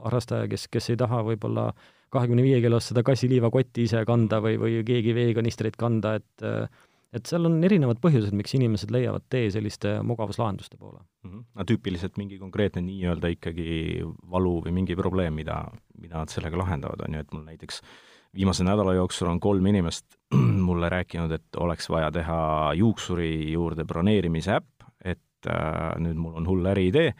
[0.04, 1.72] harrastaja, kes, kes ei taha võib-olla
[2.14, 6.68] kahekümne viie kilost seda kassiliivakotti ise kanda või, või keegi veekanistreid kanda, et äh,
[7.14, 11.30] et seal on erinevad põhjused, miks inimesed leiavad tee selliste mugavuslahenduste poole mm.
[11.30, 11.44] -hmm.
[11.54, 15.62] no tüüpiliselt mingi konkreetne nii-öelda ikkagi valu või mingi probleem, mida,
[16.00, 17.80] mida nad sellega lahendavad, on ju, et mul näiteks
[18.34, 20.18] viimase nädala jooksul on kolm inimest
[20.68, 26.46] mulle rääkinud, et oleks vaja teha juuksuri juurde broneerimise äpp, et äh, nüüd mul on
[26.50, 27.14] hull äriidee,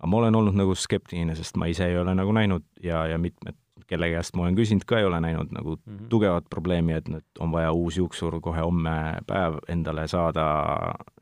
[0.00, 3.18] aga ma olen olnud nagu skeptiline, sest ma ise ei ole nagu näinud ja, ja
[3.18, 3.58] mitmed
[3.90, 6.10] kelle käest ma olen küsinud ka, ei ole näinud nagu mm -hmm.
[6.12, 8.94] tugevat probleemi, et nüüd on vaja uus juuksur kohe homme
[9.26, 10.46] päev endale saada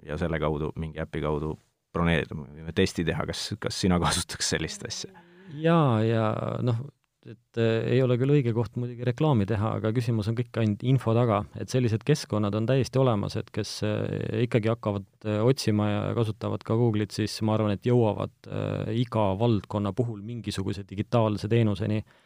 [0.05, 1.57] ja selle kaudu, mingi äpi kaudu
[1.93, 5.11] broneerida, me võime testi teha, kas, kas sina kasutaks sellist asja?
[5.57, 6.25] jaa, ja
[6.63, 6.83] noh,
[7.29, 10.85] et äh, ei ole küll õige koht muidugi reklaami teha, aga küsimus on kõik ainult
[10.85, 15.89] info taga, et sellised keskkonnad on täiesti olemas, et kes äh, ikkagi hakkavad äh, otsima
[15.91, 21.49] ja kasutavad ka Google'it, siis ma arvan, et jõuavad äh, iga valdkonna puhul mingisuguse digitaalse
[21.49, 22.17] teenuseni äh,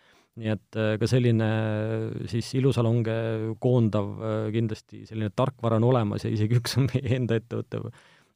[0.41, 3.15] nii et äh, ka selline äh, siis ilusalonge
[3.63, 7.83] koondav äh, kindlasti selline tarkvara on olemas ja isegi üks on meie enda ettevõtte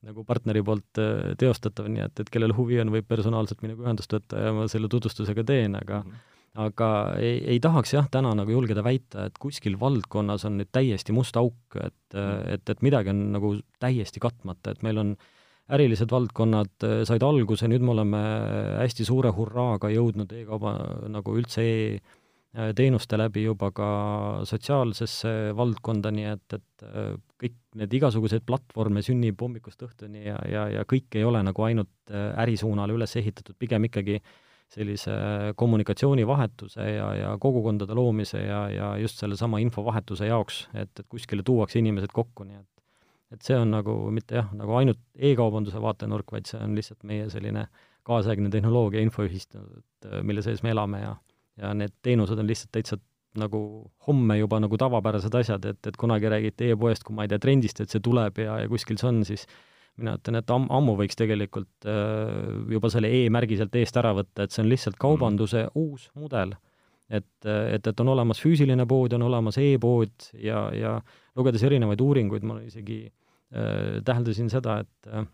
[0.07, 1.01] nagu partneri poolt
[1.41, 4.91] teostatav, nii et, et kellel huvi on, võib personaalselt minuga ühendust võtta ja ma selle
[4.93, 6.35] tutvustuse ka teen, aga mm -hmm.
[6.67, 11.17] aga ei, ei tahaks jah, täna nagu julgeda väita, et kuskil valdkonnas on nüüd täiesti
[11.17, 12.53] must auk, et mm, -hmm.
[12.55, 15.36] et, et midagi on nagu täiesti katmata, et meil on äh,
[15.73, 18.21] ärilised valdkonnad äh, said alguse, nüüd me oleme
[18.83, 20.77] hästi suure hurraaga jõudnud e-kauba
[21.13, 23.91] nagu üldse e-teenuste läbi juba ka
[24.49, 30.67] sotsiaalsesse valdkonda, nii et, et äh, kõik need igasugused platvorme sünnib hommikust õhtuni ja, ja,
[30.79, 34.21] ja kõik ei ole nagu ainult äh, ärisuunale üles ehitatud, pigem ikkagi
[34.73, 35.13] sellise
[35.55, 41.79] kommunikatsioonivahetuse ja, ja kogukondade loomise ja, ja just sellesama infovahetuse jaoks, et, et kuskile tuuakse
[41.79, 42.76] inimesed kokku, nii et
[43.35, 47.29] et see on nagu mitte jah, nagu ainult e-kaubanduse vaatenurk, vaid see on lihtsalt meie
[47.33, 47.67] selline
[48.07, 51.15] kaasaegne tehnoloogia infoühistu, et äh, mille sees me elame ja
[51.57, 52.99] ja need teenused on lihtsalt täitsa
[53.41, 53.59] nagu
[54.07, 57.81] homme juba nagu tavapärased asjad, et, et kunagi räägiti e-poest, kui ma ei tea, trendist,
[57.81, 59.47] et see tuleb ja, ja kuskil see on, siis
[59.97, 64.45] mina ütlen, et am-, ammu võiks tegelikult äh, juba selle e-märgi sealt eest ära võtta,
[64.45, 65.77] et see on lihtsalt kaubanduse mm.
[65.81, 66.53] uus mudel
[67.09, 70.97] et, et, et on olemas füüsiline pood, on olemas e-pood ja, ja
[71.37, 75.27] lugedes erinevaid uuringuid, ma isegi äh, täheldasin seda, et äh,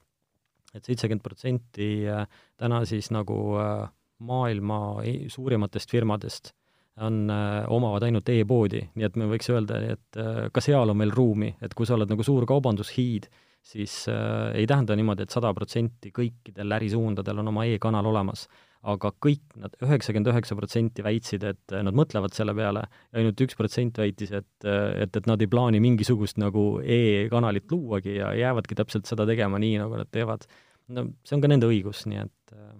[0.72, 2.24] et seitsekümmend protsenti äh,
[2.56, 3.90] täna siis nagu äh,
[4.24, 6.52] maailma e-, suurimatest firmadest
[7.00, 10.98] on, äh, omavad ainult e-poodi, nii et me võiks öelda, et äh, ka seal on
[10.98, 13.28] meil ruumi, et kui sa oled nagu suur kaubandushiid,
[13.62, 18.48] siis äh, ei tähenda niimoodi et, et sada protsenti kõikidel ärisuundadel on oma e-kanal olemas.
[18.82, 23.42] Aga kõik nad, üheksakümmend üheksa protsenti väitsid, et äh, nad mõtlevad selle peale ja ainult
[23.44, 28.78] üks protsent väitis, et, et, et nad ei plaani mingisugust nagu e-kanalit luuagi ja jäävadki
[28.78, 30.48] täpselt seda tegema nii, nagu nad teevad.
[30.92, 32.72] no see on ka nende õigus, nii et äh,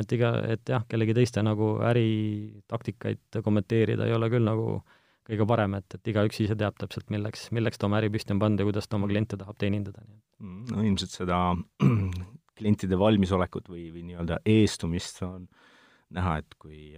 [0.00, 4.80] et iga, et jah, kellegi teiste nagu äritaktikaid kommenteerida ei ole küll nagu
[5.26, 8.42] kõige parem, et, et igaüks ise teab täpselt, milleks, milleks ta oma äri püsti on
[8.42, 10.04] pannud ja kuidas ta oma kliente tahab teenindada.
[10.42, 11.40] Mm, no ilmselt seda
[12.56, 15.46] klientide valmisolekut või, või nii-öelda eestumist on
[16.16, 16.96] näha, et kui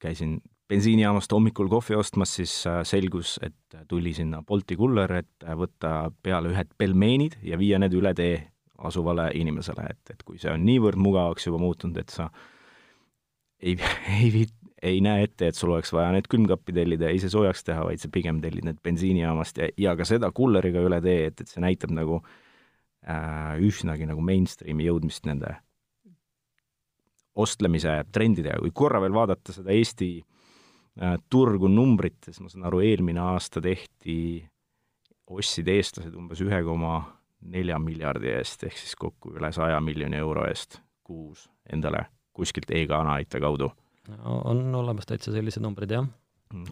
[0.00, 0.38] käisin
[0.70, 6.52] bensiinijaamast hommikul kohvi ostmas, siis äh, selgus, et tuli sinna Bolti kuller, et võtta peale
[6.52, 8.38] ühed pelmeenid ja viia need üle tee
[8.78, 12.30] asuvale inimesele, et, et kui see on niivõrd mugavaks juba muutunud, et sa
[13.60, 13.76] ei,
[14.22, 14.46] ei
[14.80, 18.00] ei näe ette, et sul oleks vaja need külmkappi tellida ja ise soojaks teha, vaid
[18.00, 21.60] sa pigem tellid need bensiinijaamast ja, ja ka seda kulleriga üle tee, et, et see
[21.60, 22.38] näitab nagu äh,
[23.60, 25.56] üsnagi nagu mainstream'i jõudmist nende
[27.40, 33.22] ostlemise trendidega, kui korra veel vaadata seda Eesti äh, turgu numbrites, ma saan aru, eelmine
[33.22, 34.42] aasta tehti,
[35.30, 36.98] ostsid eestlased umbes ühe koma
[37.50, 42.04] nelja miljardi eest, ehk siis kokku üle saja miljoni euro eest kuus endale
[42.36, 43.70] kuskilt e-kanalite kaudu.
[44.26, 46.06] on olemas täitsa sellised numbrid, jah.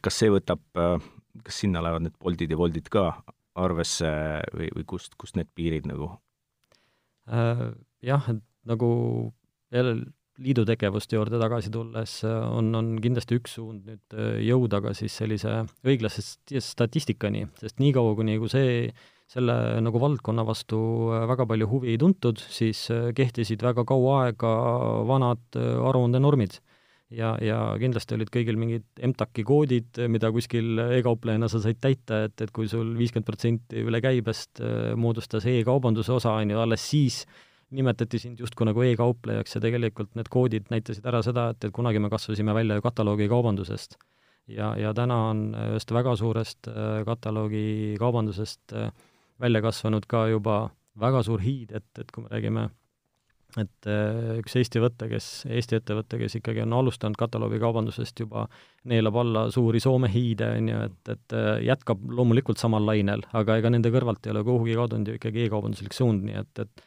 [0.03, 0.62] kas see võtab,
[1.44, 3.11] kas sinna lähevad need Boltid ja Woltid ka
[3.59, 4.11] arvesse
[4.55, 6.27] või, või kust, kust need piirid nagu äh,?
[7.28, 8.88] Jah, et nagu
[9.74, 9.98] jälle
[10.38, 15.64] liidu tegevuste juurde tagasi tulles on, on kindlasti üks suund nüüd jõuda ka siis sellise
[15.82, 18.92] õiglase statistikani, sest niikaua, kuni kui see
[19.28, 20.78] selle nagu valdkonna vastu
[21.12, 24.52] äh, väga palju huvi ei tuntud, siis äh, kehtisid väga kaua aega
[25.08, 26.58] vanad äh, aruandenormid.
[27.14, 32.37] Ja, ja kindlasti olid kõigil mingid MTAK-i koodid, mida kuskil e-kauplejana sa said täita, et,
[32.44, 34.62] et kui sul viiskümmend protsenti üle käibest
[34.97, 37.23] moodustas e-kaubanduse osa, on ju, alles siis
[37.71, 42.01] nimetati sind justkui nagu e-kauplejaks ja tegelikult need koodid näitasid ära seda, et, et kunagi
[42.01, 43.99] me kasvasime välja ju kataloogikaubandusest.
[44.49, 46.71] ja, ja täna on ühest väga suurest
[47.07, 48.92] kataloogikaubandusest äh,
[49.40, 52.68] välja kasvanud ka juba väga suur hiid, et, et kui me räägime,
[53.56, 58.44] et äh, üks Eesti võte, kes, Eesti ettevõte, kes ikkagi on alustanud kataloogikaubandusest juba,
[58.90, 63.56] neelab alla suuri Soome hiide, on ju, et, et äh, jätkab loomulikult samal lainel, aga
[63.61, 66.87] ega nende kõrvalt ei ole kuhugi kadunud ju ikkagi e-kaubanduslik suund, nii et, et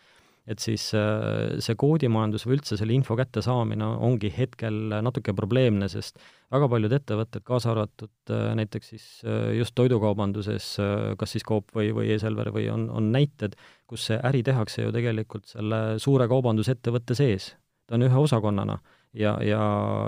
[0.51, 6.19] et siis äh, see koodimajandus või üldse selle info kättesaamine ongi hetkel natuke probleemne, sest
[6.51, 10.73] väga paljud ettevõtted, kaasa arvatud äh, näiteks siis äh, just toidukaubanduses,
[11.19, 13.55] kas siis Coop või, või E-Selver või on, on näited,
[13.89, 17.53] kus see äri tehakse ju tegelikult selle suure kaubandusettevõtte sees.
[17.87, 18.77] ta on ühe osakonnana
[19.17, 19.61] ja, ja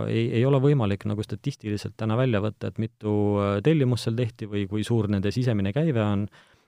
[0.07, 3.13] ei, ei ole võimalik nagu statistiliselt täna välja võtta, et mitu
[3.63, 6.27] tellimust seal tehti või kui suur nende sisemine käive on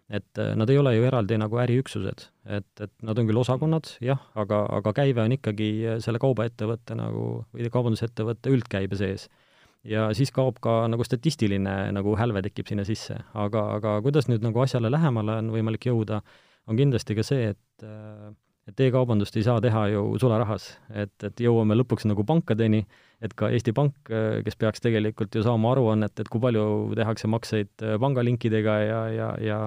[0.09, 3.89] et äh, nad ei ole ju eraldi nagu äriüksused, et, et nad on küll osakonnad,
[4.05, 9.29] jah, aga, aga käive on ikkagi äh, selle kaubaettevõtte nagu, või kaubandusettevõtte üldkäibe sees.
[9.85, 14.45] ja siis kaob ka nagu statistiline nagu hälve tekib sinna sisse, aga, aga kuidas nüüd
[14.45, 16.21] nagu asjale lähemale on võimalik jõuda,
[16.65, 18.33] on kindlasti ka see, et äh,
[18.65, 22.79] et e-kaubandust ei saa teha ju sularahas, et, et jõuame lõpuks nagu pankadeni,
[23.21, 26.65] et ka Eesti Pank, kes peaks tegelikult ju saama aruannet, et kui palju
[26.97, 29.59] tehakse makseid pangalinkidega ja, ja, ja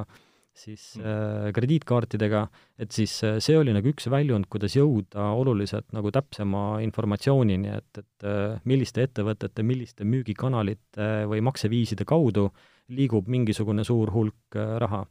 [0.58, 1.04] siis mm.
[1.06, 2.44] äh, krediitkaartidega,
[2.82, 8.02] et siis äh, see oli nagu üks väljund, kuidas jõuda oluliselt nagu täpsema informatsioonini, et,
[8.02, 12.48] et äh, milliste ettevõtete, milliste müügikanalite või makseviiside kaudu
[12.94, 15.04] liigub mingisugune suur hulk äh, raha.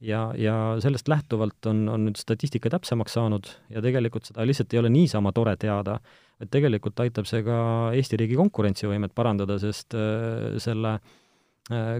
[0.00, 4.80] ja, ja sellest lähtuvalt on, on nüüd statistika täpsemaks saanud ja tegelikult seda lihtsalt ei
[4.80, 5.98] ole niisama tore teada,
[6.40, 7.56] et tegelikult aitab see ka
[7.96, 11.19] Eesti riigi konkurentsivõimet parandada, sest äh, selle äh, Äh,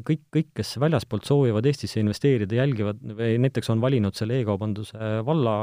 [0.06, 5.54] kõik, kõik, kes väljaspoolt soovivad Eestisse investeerida, jälgivad või näiteks on valinud selle e-kaubanduse valla,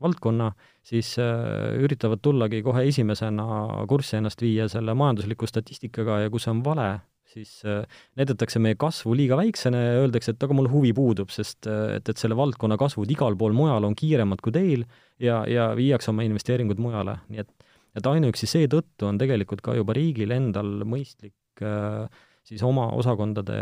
[0.00, 0.50] valdkonna,
[0.86, 3.46] siis äh, üritavad tullagi kohe esimesena
[3.90, 6.88] kurssi ennast viia selle majandusliku statistikaga ja kui see on vale,
[7.30, 7.82] siis äh,
[8.18, 12.08] näidatakse meie kasvu liiga väiksena ja öeldakse, et aga mul huvi puudub, sest äh, et,
[12.10, 14.86] et selle valdkonna kasvud igal pool mujal on kiiremad kui teil
[15.20, 19.96] ja, ja viiakse oma investeeringud mujale, nii et et ainuüksi seetõttu on tegelikult ka juba
[19.96, 22.06] riigil endal mõistlik äh,
[22.46, 23.56] siis oma osakondade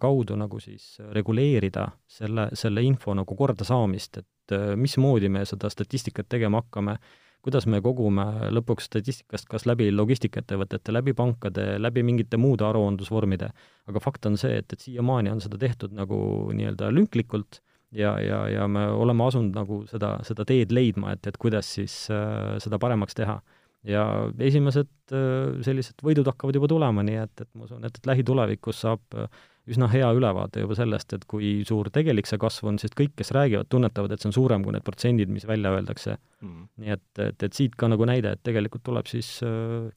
[0.00, 6.28] kaudu nagu siis reguleerida selle, selle info nagu kordasaamist, et äh, mismoodi me seda statistikat
[6.28, 6.96] tegema hakkame,
[7.40, 13.50] kuidas me kogume lõpuks statistikast kas läbi logistikaettevõtete, läbi pankade, läbi mingite muude aruandlusvormide.
[13.88, 16.18] aga fakt on see, et, et siiamaani on seda tehtud nagu
[16.52, 21.40] nii-öelda lünklikult ja, ja, ja me oleme asunud nagu seda, seda teed leidma, et, et
[21.40, 23.40] kuidas siis äh, seda paremaks teha
[23.88, 24.04] ja
[24.42, 28.82] esimesed äh, sellised võidud hakkavad juba tulema, nii et, et ma usun, et, et lähitulevikus
[28.84, 29.30] saab äh,
[29.70, 33.32] üsna hea ülevaate juba sellest, et kui suur tegelik see kasv on, sest kõik, kes
[33.36, 36.66] räägivad, tunnetavad, et see on suurem kui need protsendid, mis välja öeldakse mm..
[36.82, 39.88] nii et, et, et siit ka nagu näide, et tegelikult tuleb siis äh,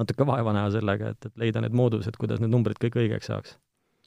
[0.00, 3.58] natuke vaeva näha sellega, et, et leida need moodused, kuidas need numbrid kõik õigeks saaks.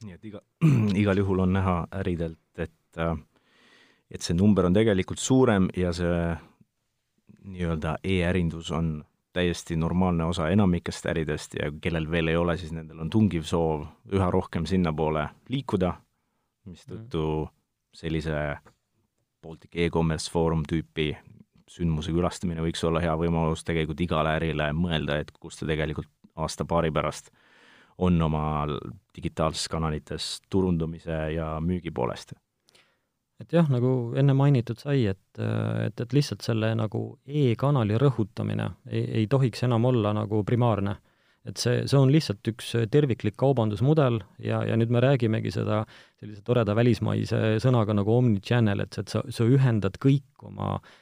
[0.06, 0.42] nii et iga,
[1.02, 2.72] igal juhul on näha äridelt, et
[4.14, 6.18] et see number on tegelikult suurem ja see
[7.44, 9.04] nii-öelda e-ärindus on
[9.34, 13.86] täiesti normaalne osa enamikest äridest ja kellel veel ei ole, siis nendel on tungiv soov
[14.14, 15.94] üha rohkem sinnapoole liikuda,
[16.70, 17.24] mistõttu
[17.94, 18.56] sellise
[19.42, 21.10] Baltic e-commerce foorum tüüpi
[21.68, 26.92] sündmuse külastamine võiks olla hea võimalus tegelikult igale ärile mõelda, et kus ta tegelikult aasta-paari
[26.94, 27.32] pärast
[27.98, 28.66] on oma
[29.16, 32.34] digitaalses kanalites turundamise ja müügi poolest
[33.42, 39.04] et jah, nagu enne mainitud sai, et, et, et lihtsalt selle nagu e-kanali rõhutamine ei,
[39.22, 40.96] ei tohiks enam olla nagu primaarne.
[41.44, 45.82] et see, see on lihtsalt üks terviklik kaubandusmudel ja, ja nüüd me räägimegi seda
[46.20, 50.94] sellise toreda välismaise sõnaga nagu omnichannel, et, et sa, sa ühendad kõik oma äh,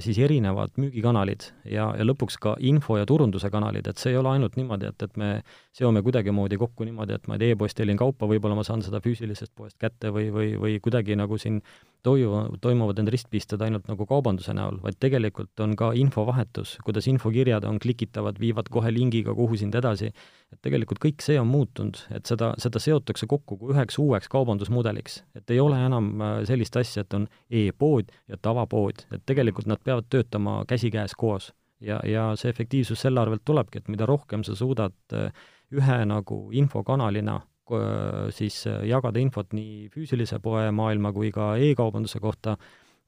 [0.00, 4.30] siis erinevad müügikanalid ja, ja lõpuks ka info- ja turunduse kanalid, et see ei ole
[4.32, 5.28] ainult niimoodi, et, et me
[5.76, 9.02] seome kuidagimoodi kokku niimoodi, et ma ei tea, e-poest tellin kaupa, võib-olla ma saan seda
[9.04, 11.60] füüsilisest poest kätte või, või, või kuidagi nagu siin
[12.02, 17.64] toimu, toimuvad need ristpisted ainult nagu kaubanduse näol, vaid tegelikult on ka infovahetus, kuidas infokirjad
[17.68, 20.12] on klikitavad, viivad kohe lingiga kuhu sind edasi,
[20.52, 25.22] et tegelikult kõik see on muutunud, et seda, seda seotakse kokku kui üheks uueks kaubandusmudeliks.
[25.34, 29.82] et ei ole enam äh, sellist asja, et on e-pood ja tavapood, et tegelikult nad
[29.84, 31.52] peavad töötama käsikäes koos.
[31.80, 35.32] ja, ja see efektiivsus selle arvelt tulebki, et mida rohkem sa suudad äh,
[35.72, 37.40] ühe nagu infokanalina
[38.34, 42.56] siis äh, jagada infot nii füüsilise poe maailma kui ka e-kaubanduse kohta,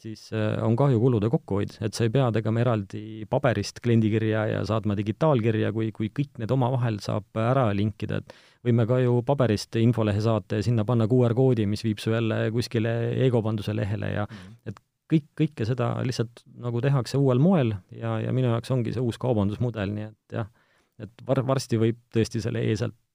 [0.02, 4.96] siis äh, on kahjukulude kokkuhoid, et sa ei pea tegema eraldi paberist kliendikirja ja saatma
[4.98, 10.22] digitaalkirja, kui, kui kõik need omavahel saab ära linkida, et võime ka ju paberist infolehe
[10.22, 12.94] saata ja sinna panna QR-koodi, mis viib su jälle kuskile
[13.26, 14.60] e-kaubanduse lehele ja mm.
[14.70, 19.02] et kõik, kõike seda lihtsalt nagu tehakse uuel moel ja, ja minu jaoks ongi see
[19.02, 20.50] uus kaubandusmudel, nii et jah,
[21.02, 23.07] et var-, varsti võib tõesti selle e sealt Äh,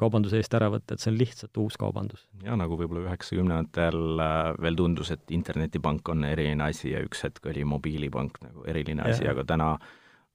[0.00, 2.26] kaubanduse eest ära võtta, et see on lihtsalt uus kaubandus.
[2.44, 7.48] ja nagu võib-olla üheksakümnendatel äh, veel tundus, et internetipank on eriline asi ja üks hetk
[7.50, 9.74] oli mobiilipank nagu eriline asi, aga täna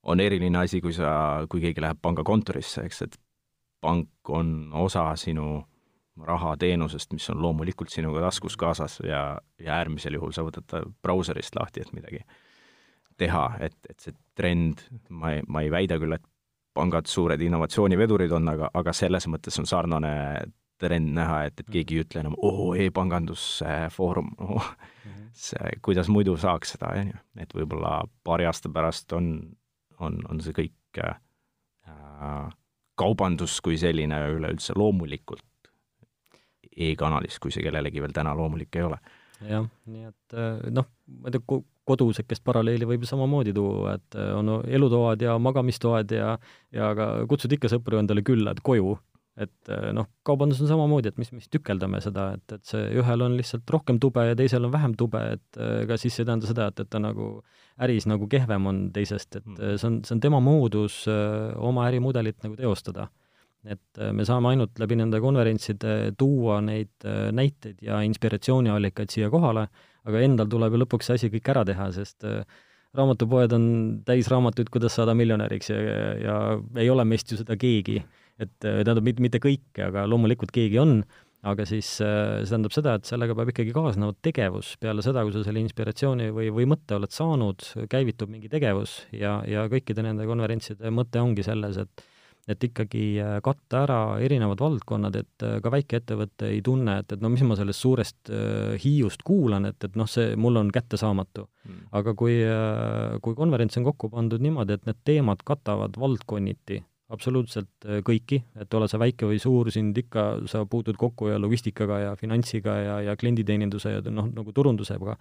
[0.07, 3.17] on eriline asi, kui sa, kui keegi läheb pangakontorisse, eks, et
[3.83, 5.61] pank on osa sinu
[6.17, 11.55] rahateenusest, mis on loomulikult sinuga taskus kaasas ja, ja äärmisel juhul sa võtad ta brauserist
[11.59, 12.23] lahti, et midagi
[13.17, 16.25] teha, et, et see trend, ma ei, ma ei väida küll, et
[16.77, 20.13] pangad suured innovatsioonivedurid on, aga, aga selles mõttes on sarnane
[20.77, 24.69] trend näha, et, et keegi ei ütle enam, oo e, e-pangandusfoorum, oh,
[25.37, 27.23] see, kuidas muidu saaks seda, on ju.
[27.41, 29.31] et võib-olla paari aasta pärast on,
[30.03, 31.17] on, on see kõik äh,
[32.97, 35.45] kaubandus kui selline üleüldse loomulikult
[36.77, 38.99] e-kanalis, kui see kellelegi veel täna loomulik ei ole.
[39.41, 44.31] jah, nii et äh, noh, ma ei tea, kodusekest paralleeli võib samamoodi tuua, et äh,
[44.37, 46.37] on elutoad ja magamistoad ja
[46.73, 48.97] ja ka kutsud ikka sõpru endale külla, et koju.
[49.37, 53.21] et äh, noh, kaubandus on samamoodi, et mis, mis tükeldame seda, et, et see ühel
[53.21, 56.49] on lihtsalt rohkem tube ja teisel on vähem tube, et äh, ega siis ei tähenda
[56.49, 57.27] seda, et, et ta nagu
[57.85, 59.77] äris nagu kehvem on teisest, et hmm.
[59.77, 63.11] see on, see on tema moodus öö, oma ärimudelit nagu teostada
[63.67, 69.67] et me saame ainult läbi nende konverentside tuua neid näiteid ja inspiratsiooniallikaid siia kohale,
[70.07, 72.41] aga endal tuleb ju lõpuks see asi kõik ära teha, sest äh,
[72.97, 73.67] raamatupoed on
[74.07, 75.79] täis raamatuid, kuidas saada miljonäriks ja,
[76.21, 76.37] ja
[76.79, 78.01] ei ole meist ju seda keegi.
[78.37, 80.99] et äh, tähendab, mitte, mitte kõiki, aga loomulikult keegi on,
[81.47, 85.33] aga siis äh, see tähendab seda, et sellega peab ikkagi kaasnema tegevus, peale seda, kui
[85.33, 90.29] sa selle inspiratsiooni või, või mõtte oled saanud, käivitub mingi tegevus ja, ja kõikide nende
[90.29, 92.05] konverentside mõte ongi selles, et
[92.47, 97.23] et ikkagi äh, katta ära erinevad valdkonnad, et äh, ka väikeettevõte ei tunne, et, et
[97.23, 101.47] no mis ma sellest suurest äh, hiiust kuulan, et, et noh, see mul on kättesaamatu.
[101.67, 101.87] Mm..
[101.99, 102.37] aga kui,
[103.19, 106.79] kui konverents on kokku pandud niimoodi, et need teemad katavad valdkonniti
[107.11, 111.99] absoluutselt kõiki, et ole sa väike või suur, sind ikka, sa puutud kokku ja logistikaga
[112.05, 115.17] ja finantsiga ja, ja klienditeeninduse ja noh, nagu turundusega,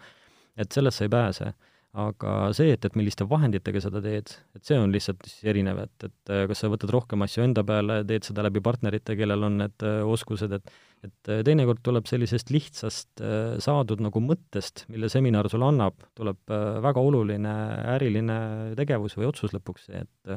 [0.55, 1.51] et sellest sa ei pääse
[1.97, 6.09] aga see, et, et milliste vahenditega seda teed, et see on lihtsalt siis erinev, et,
[6.09, 9.57] et äh, kas sa võtad rohkem asju enda peale, teed seda läbi partnerite, kellel on
[9.63, 10.77] need äh, oskused, et
[11.07, 13.21] et äh, teinekord tuleb sellisest lihtsast
[13.63, 16.41] saadud nagu mõttest, mille seminar sulle annab, tuleb
[16.83, 17.53] väga oluline
[17.95, 18.39] äriline
[18.79, 20.33] tegevus või otsus lõpuks, et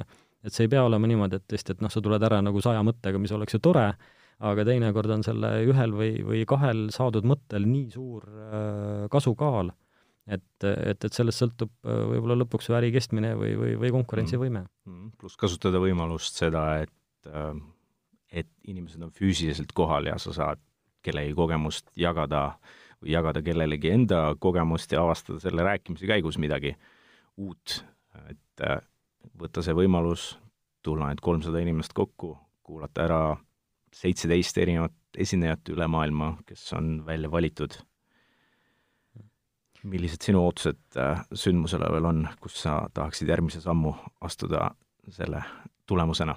[0.46, 2.84] et see ei pea olema niimoodi, et tõesti, et noh, sa tuled ära nagu saja
[2.86, 3.88] mõttega, mis oleks ju tore,
[4.52, 8.28] aga teinekord on selle ühel või, või kahel saadud mõttel nii suur
[9.12, 9.74] kasukaal
[10.30, 14.62] et, et, et sellest sõltub äh, võib-olla lõpuks su äri kestmine või, või, või konkurentsivõime
[14.62, 14.94] mm.
[14.94, 15.12] -hmm.
[15.20, 17.54] pluss kasutada võimalust seda, et, äh,
[18.44, 20.62] et inimesed on füüsiliselt kohal ja sa saad
[21.06, 22.60] kellegi kogemust jagada
[23.00, 26.76] või jagada kellelegi enda kogemust ja avastada selle rääkimise käigus midagi
[27.40, 27.80] uut,
[28.28, 28.82] et äh,
[29.40, 30.34] võtta see võimalus,
[30.84, 33.22] tulla need kolmsada inimest kokku, kuulata ära
[33.96, 37.80] seitseteist erinevat esinejat üle maailma, kes on välja valitud
[39.88, 43.94] millised sinu ootused äh, sündmusele veel on, kus sa tahaksid järgmise sammu
[44.26, 44.72] astuda
[45.14, 45.44] selle
[45.90, 46.36] tulemusena?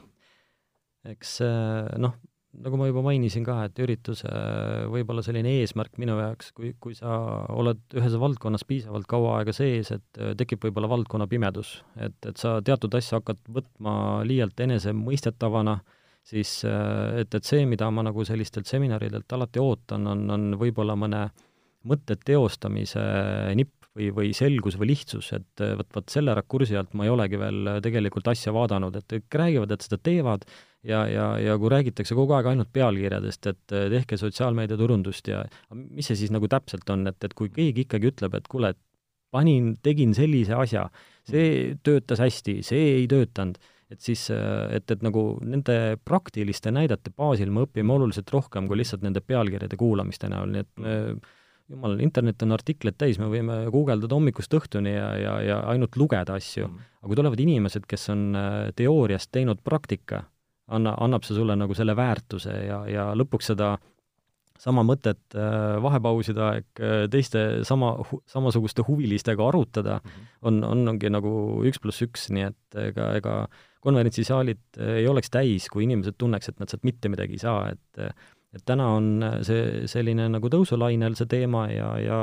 [1.10, 2.14] eks äh, noh,
[2.62, 6.94] nagu ma juba mainisin ka, et ürituse äh, võib-olla selline eesmärk minu jaoks, kui, kui
[6.98, 7.16] sa
[7.50, 12.60] oled ühes valdkonnas piisavalt kaua aega sees, et tekib võib-olla valdkonna pimedus, et, et sa
[12.62, 13.96] teatud asja hakkad võtma
[14.28, 15.80] liialt enesemõistetavana,
[16.22, 21.24] siis et, et see, mida ma nagu sellistelt seminaridelt alati ootan, on, on võib-olla mõne
[21.26, 21.48] äh,
[21.88, 23.02] mõtte teostamise
[23.58, 27.40] nipp või, või selgus või lihtsus, et vot, vot selle rakursi alt ma ei olegi
[27.40, 30.46] veel tegelikult asja vaadanud, et kõik räägivad, et seda teevad
[30.88, 35.42] ja, ja, ja kui räägitakse kogu aeg ainult pealkirjadest, et tehke sotsiaalmeedia turundust ja
[35.74, 38.80] mis see siis nagu täpselt on, et, et kui keegi ikkagi ütleb, et kuule, et
[39.32, 40.86] panin, tegin sellise asja,
[41.28, 43.60] see töötas hästi, see ei töötanud,
[43.92, 49.04] et siis, et, et nagu nende praktiliste näidete baasil me õpime oluliselt rohkem kui lihtsalt
[49.04, 51.32] nende pealkirjade kuulamiste näol, nii et
[51.72, 56.36] jumal, internet on artikleid täis, me võime guugeldada hommikust õhtuni ja, ja, ja ainult lugeda
[56.38, 60.22] asju mm., aga kui tulevad inimesed, kes on äh, teooriast teinud praktika,
[60.72, 63.74] anna, annab see sulle nagu selle väärtuse ja, ja lõpuks seda
[64.62, 67.96] sama mõtet äh, vahepauside aeg äh, teiste sama,
[68.30, 70.30] samasuguste huvilistega arutada mm, -hmm.
[70.50, 71.32] on, on, ongi nagu
[71.66, 73.36] üks pluss üks, nii et ega, ega
[73.82, 78.04] konverentsisaalid ei oleks täis, kui inimesed tunneks, et nad sealt mitte midagi ei saa, et
[78.52, 82.18] et täna on see selline nagu tõusulainel see teema ja, ja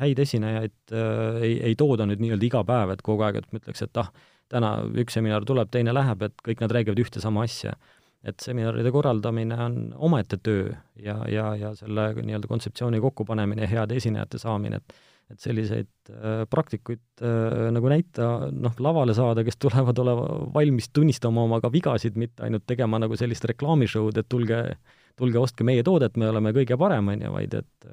[0.00, 3.62] häid esinejaid äh, ei, ei tooda nüüd nii-öelda iga päev, et kogu aeg, et ma
[3.62, 4.12] ütleks, et ah,
[4.50, 7.76] täna üks seminar tuleb, teine läheb, et kõik nad räägivad ühte sama asja.
[8.20, 13.96] et seminaride korraldamine on omaette töö ja, ja, ja selle nii-öelda kontseptsiooni kokkupanemine ja heade
[13.96, 19.98] esinejate saamine, et et selliseid äh, praktikuid äh, nagu näita, noh, lavale saada, kes tulevad
[20.02, 20.24] olema
[20.54, 25.38] valmis tunnistama oma ka vigasid, mitte ainult tegema nagu sellist reklaamishow'd, et tulge äh, tulge
[25.38, 27.90] ostke meie toodet, me oleme kõige parem, on ju, vaid et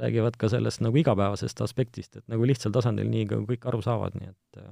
[0.00, 4.16] räägivad ka sellest nagu igapäevasest aspektist, et nagu lihtsal tasandil nii ka kõik aru saavad,
[4.20, 4.62] nii et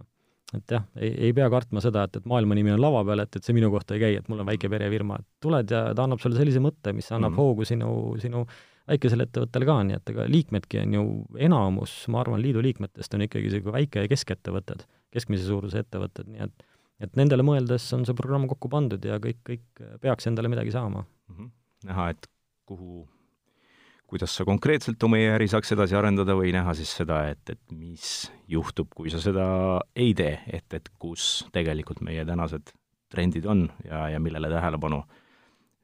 [0.57, 3.37] et jah, ei, ei pea kartma seda, et, et maailma nimi on lava peal, et,
[3.37, 6.07] et see minu kohta ei käi, et mul on väike perefirma, et tuled ja ta
[6.07, 7.91] annab sulle sellise mõtte, mis annab mm hoogu sinu,
[8.23, 8.47] sinu
[8.89, 11.05] väikesele ettevõttele ka, nii et ega liikmedki on ju,
[11.45, 16.49] enamus, ma arvan, liidu liikmetest on ikkagi selline väike- ja keskettevõtted, keskmise suuruse ettevõtted, nii
[16.49, 16.67] et
[16.99, 21.05] et nendele mõeldes on see programm kokku pandud ja kõik, kõik peaks endale midagi saama
[21.05, 21.35] mm.
[21.37, 22.27] -hmm näha, et
[22.67, 23.07] kuhu,
[24.07, 28.31] kuidas sa konkreetselt oma e-äri saaks edasi arendada või näha siis seda, et, et mis
[28.49, 29.47] juhtub, kui sa seda
[29.97, 32.73] ei tee, et, et kus tegelikult meie tänased
[33.09, 35.03] trendid on ja, ja millele tähelepanu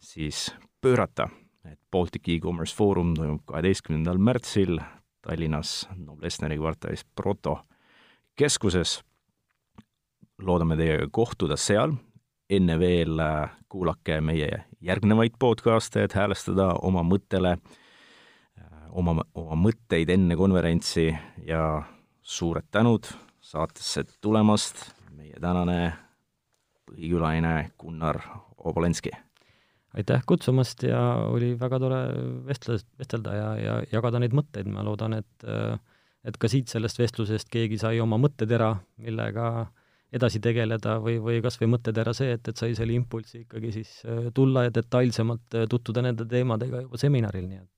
[0.01, 1.29] siis pöörata.
[1.65, 4.81] et Baltic e-commerce foorum toimub kaheteistkümnendal märtsil
[5.25, 7.59] Tallinnas Noblessneri kvartalis Proto
[8.37, 9.01] keskuses.
[10.39, 11.95] loodame teiega kohtuda seal
[12.51, 17.57] enne veel äh, kuulake meie järgnevaid podcast'e, et häälestada oma mõttele,
[18.93, 21.09] oma, oma mõtteid enne konverentsi
[21.47, 21.82] ja
[22.22, 23.09] suured tänud
[23.45, 25.78] saatesse tulemast, meie tänane
[26.89, 28.20] põhikülaline Gunnar
[28.59, 29.12] Obolenski.
[29.95, 32.01] aitäh kutsumast ja oli väga tore
[32.47, 35.49] vestle, vestelda ja, ja jagada neid mõtteid, ma loodan, et
[36.24, 39.84] et ka siit sellest vestlusest keegi sai oma mõttetera, millega äh,
[40.15, 43.97] edasi tegeleda või, või kas või mõttetera see, et, et sai selle impulsi ikkagi siis
[44.07, 47.75] äh, tulla ja detailsemalt äh, tutvuda nende teemadega juba seminaril, nii et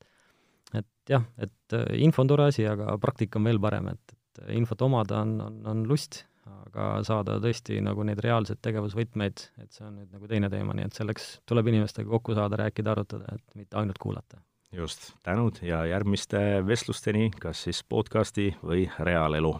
[0.75, 4.57] et jah, et äh, info on tore asi, aga praktika on veel parem, et, et
[4.57, 9.87] infot omada on, on, on lust, aga saada tõesti nagu neid reaalseid tegevusvõtmeid, et see
[9.87, 13.59] on nüüd nagu teine teema, nii et selleks tuleb inimestega kokku saada, rääkida, arutada, et
[13.59, 14.43] mitte ainult kuulata.
[14.73, 19.55] just, tänud ja järgmiste vestlusteni, kas siis podcasti või reaalelu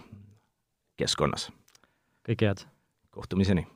[0.99, 1.51] keskkonnas
[2.27, 2.67] kõike head!
[3.15, 3.76] kohtumiseni!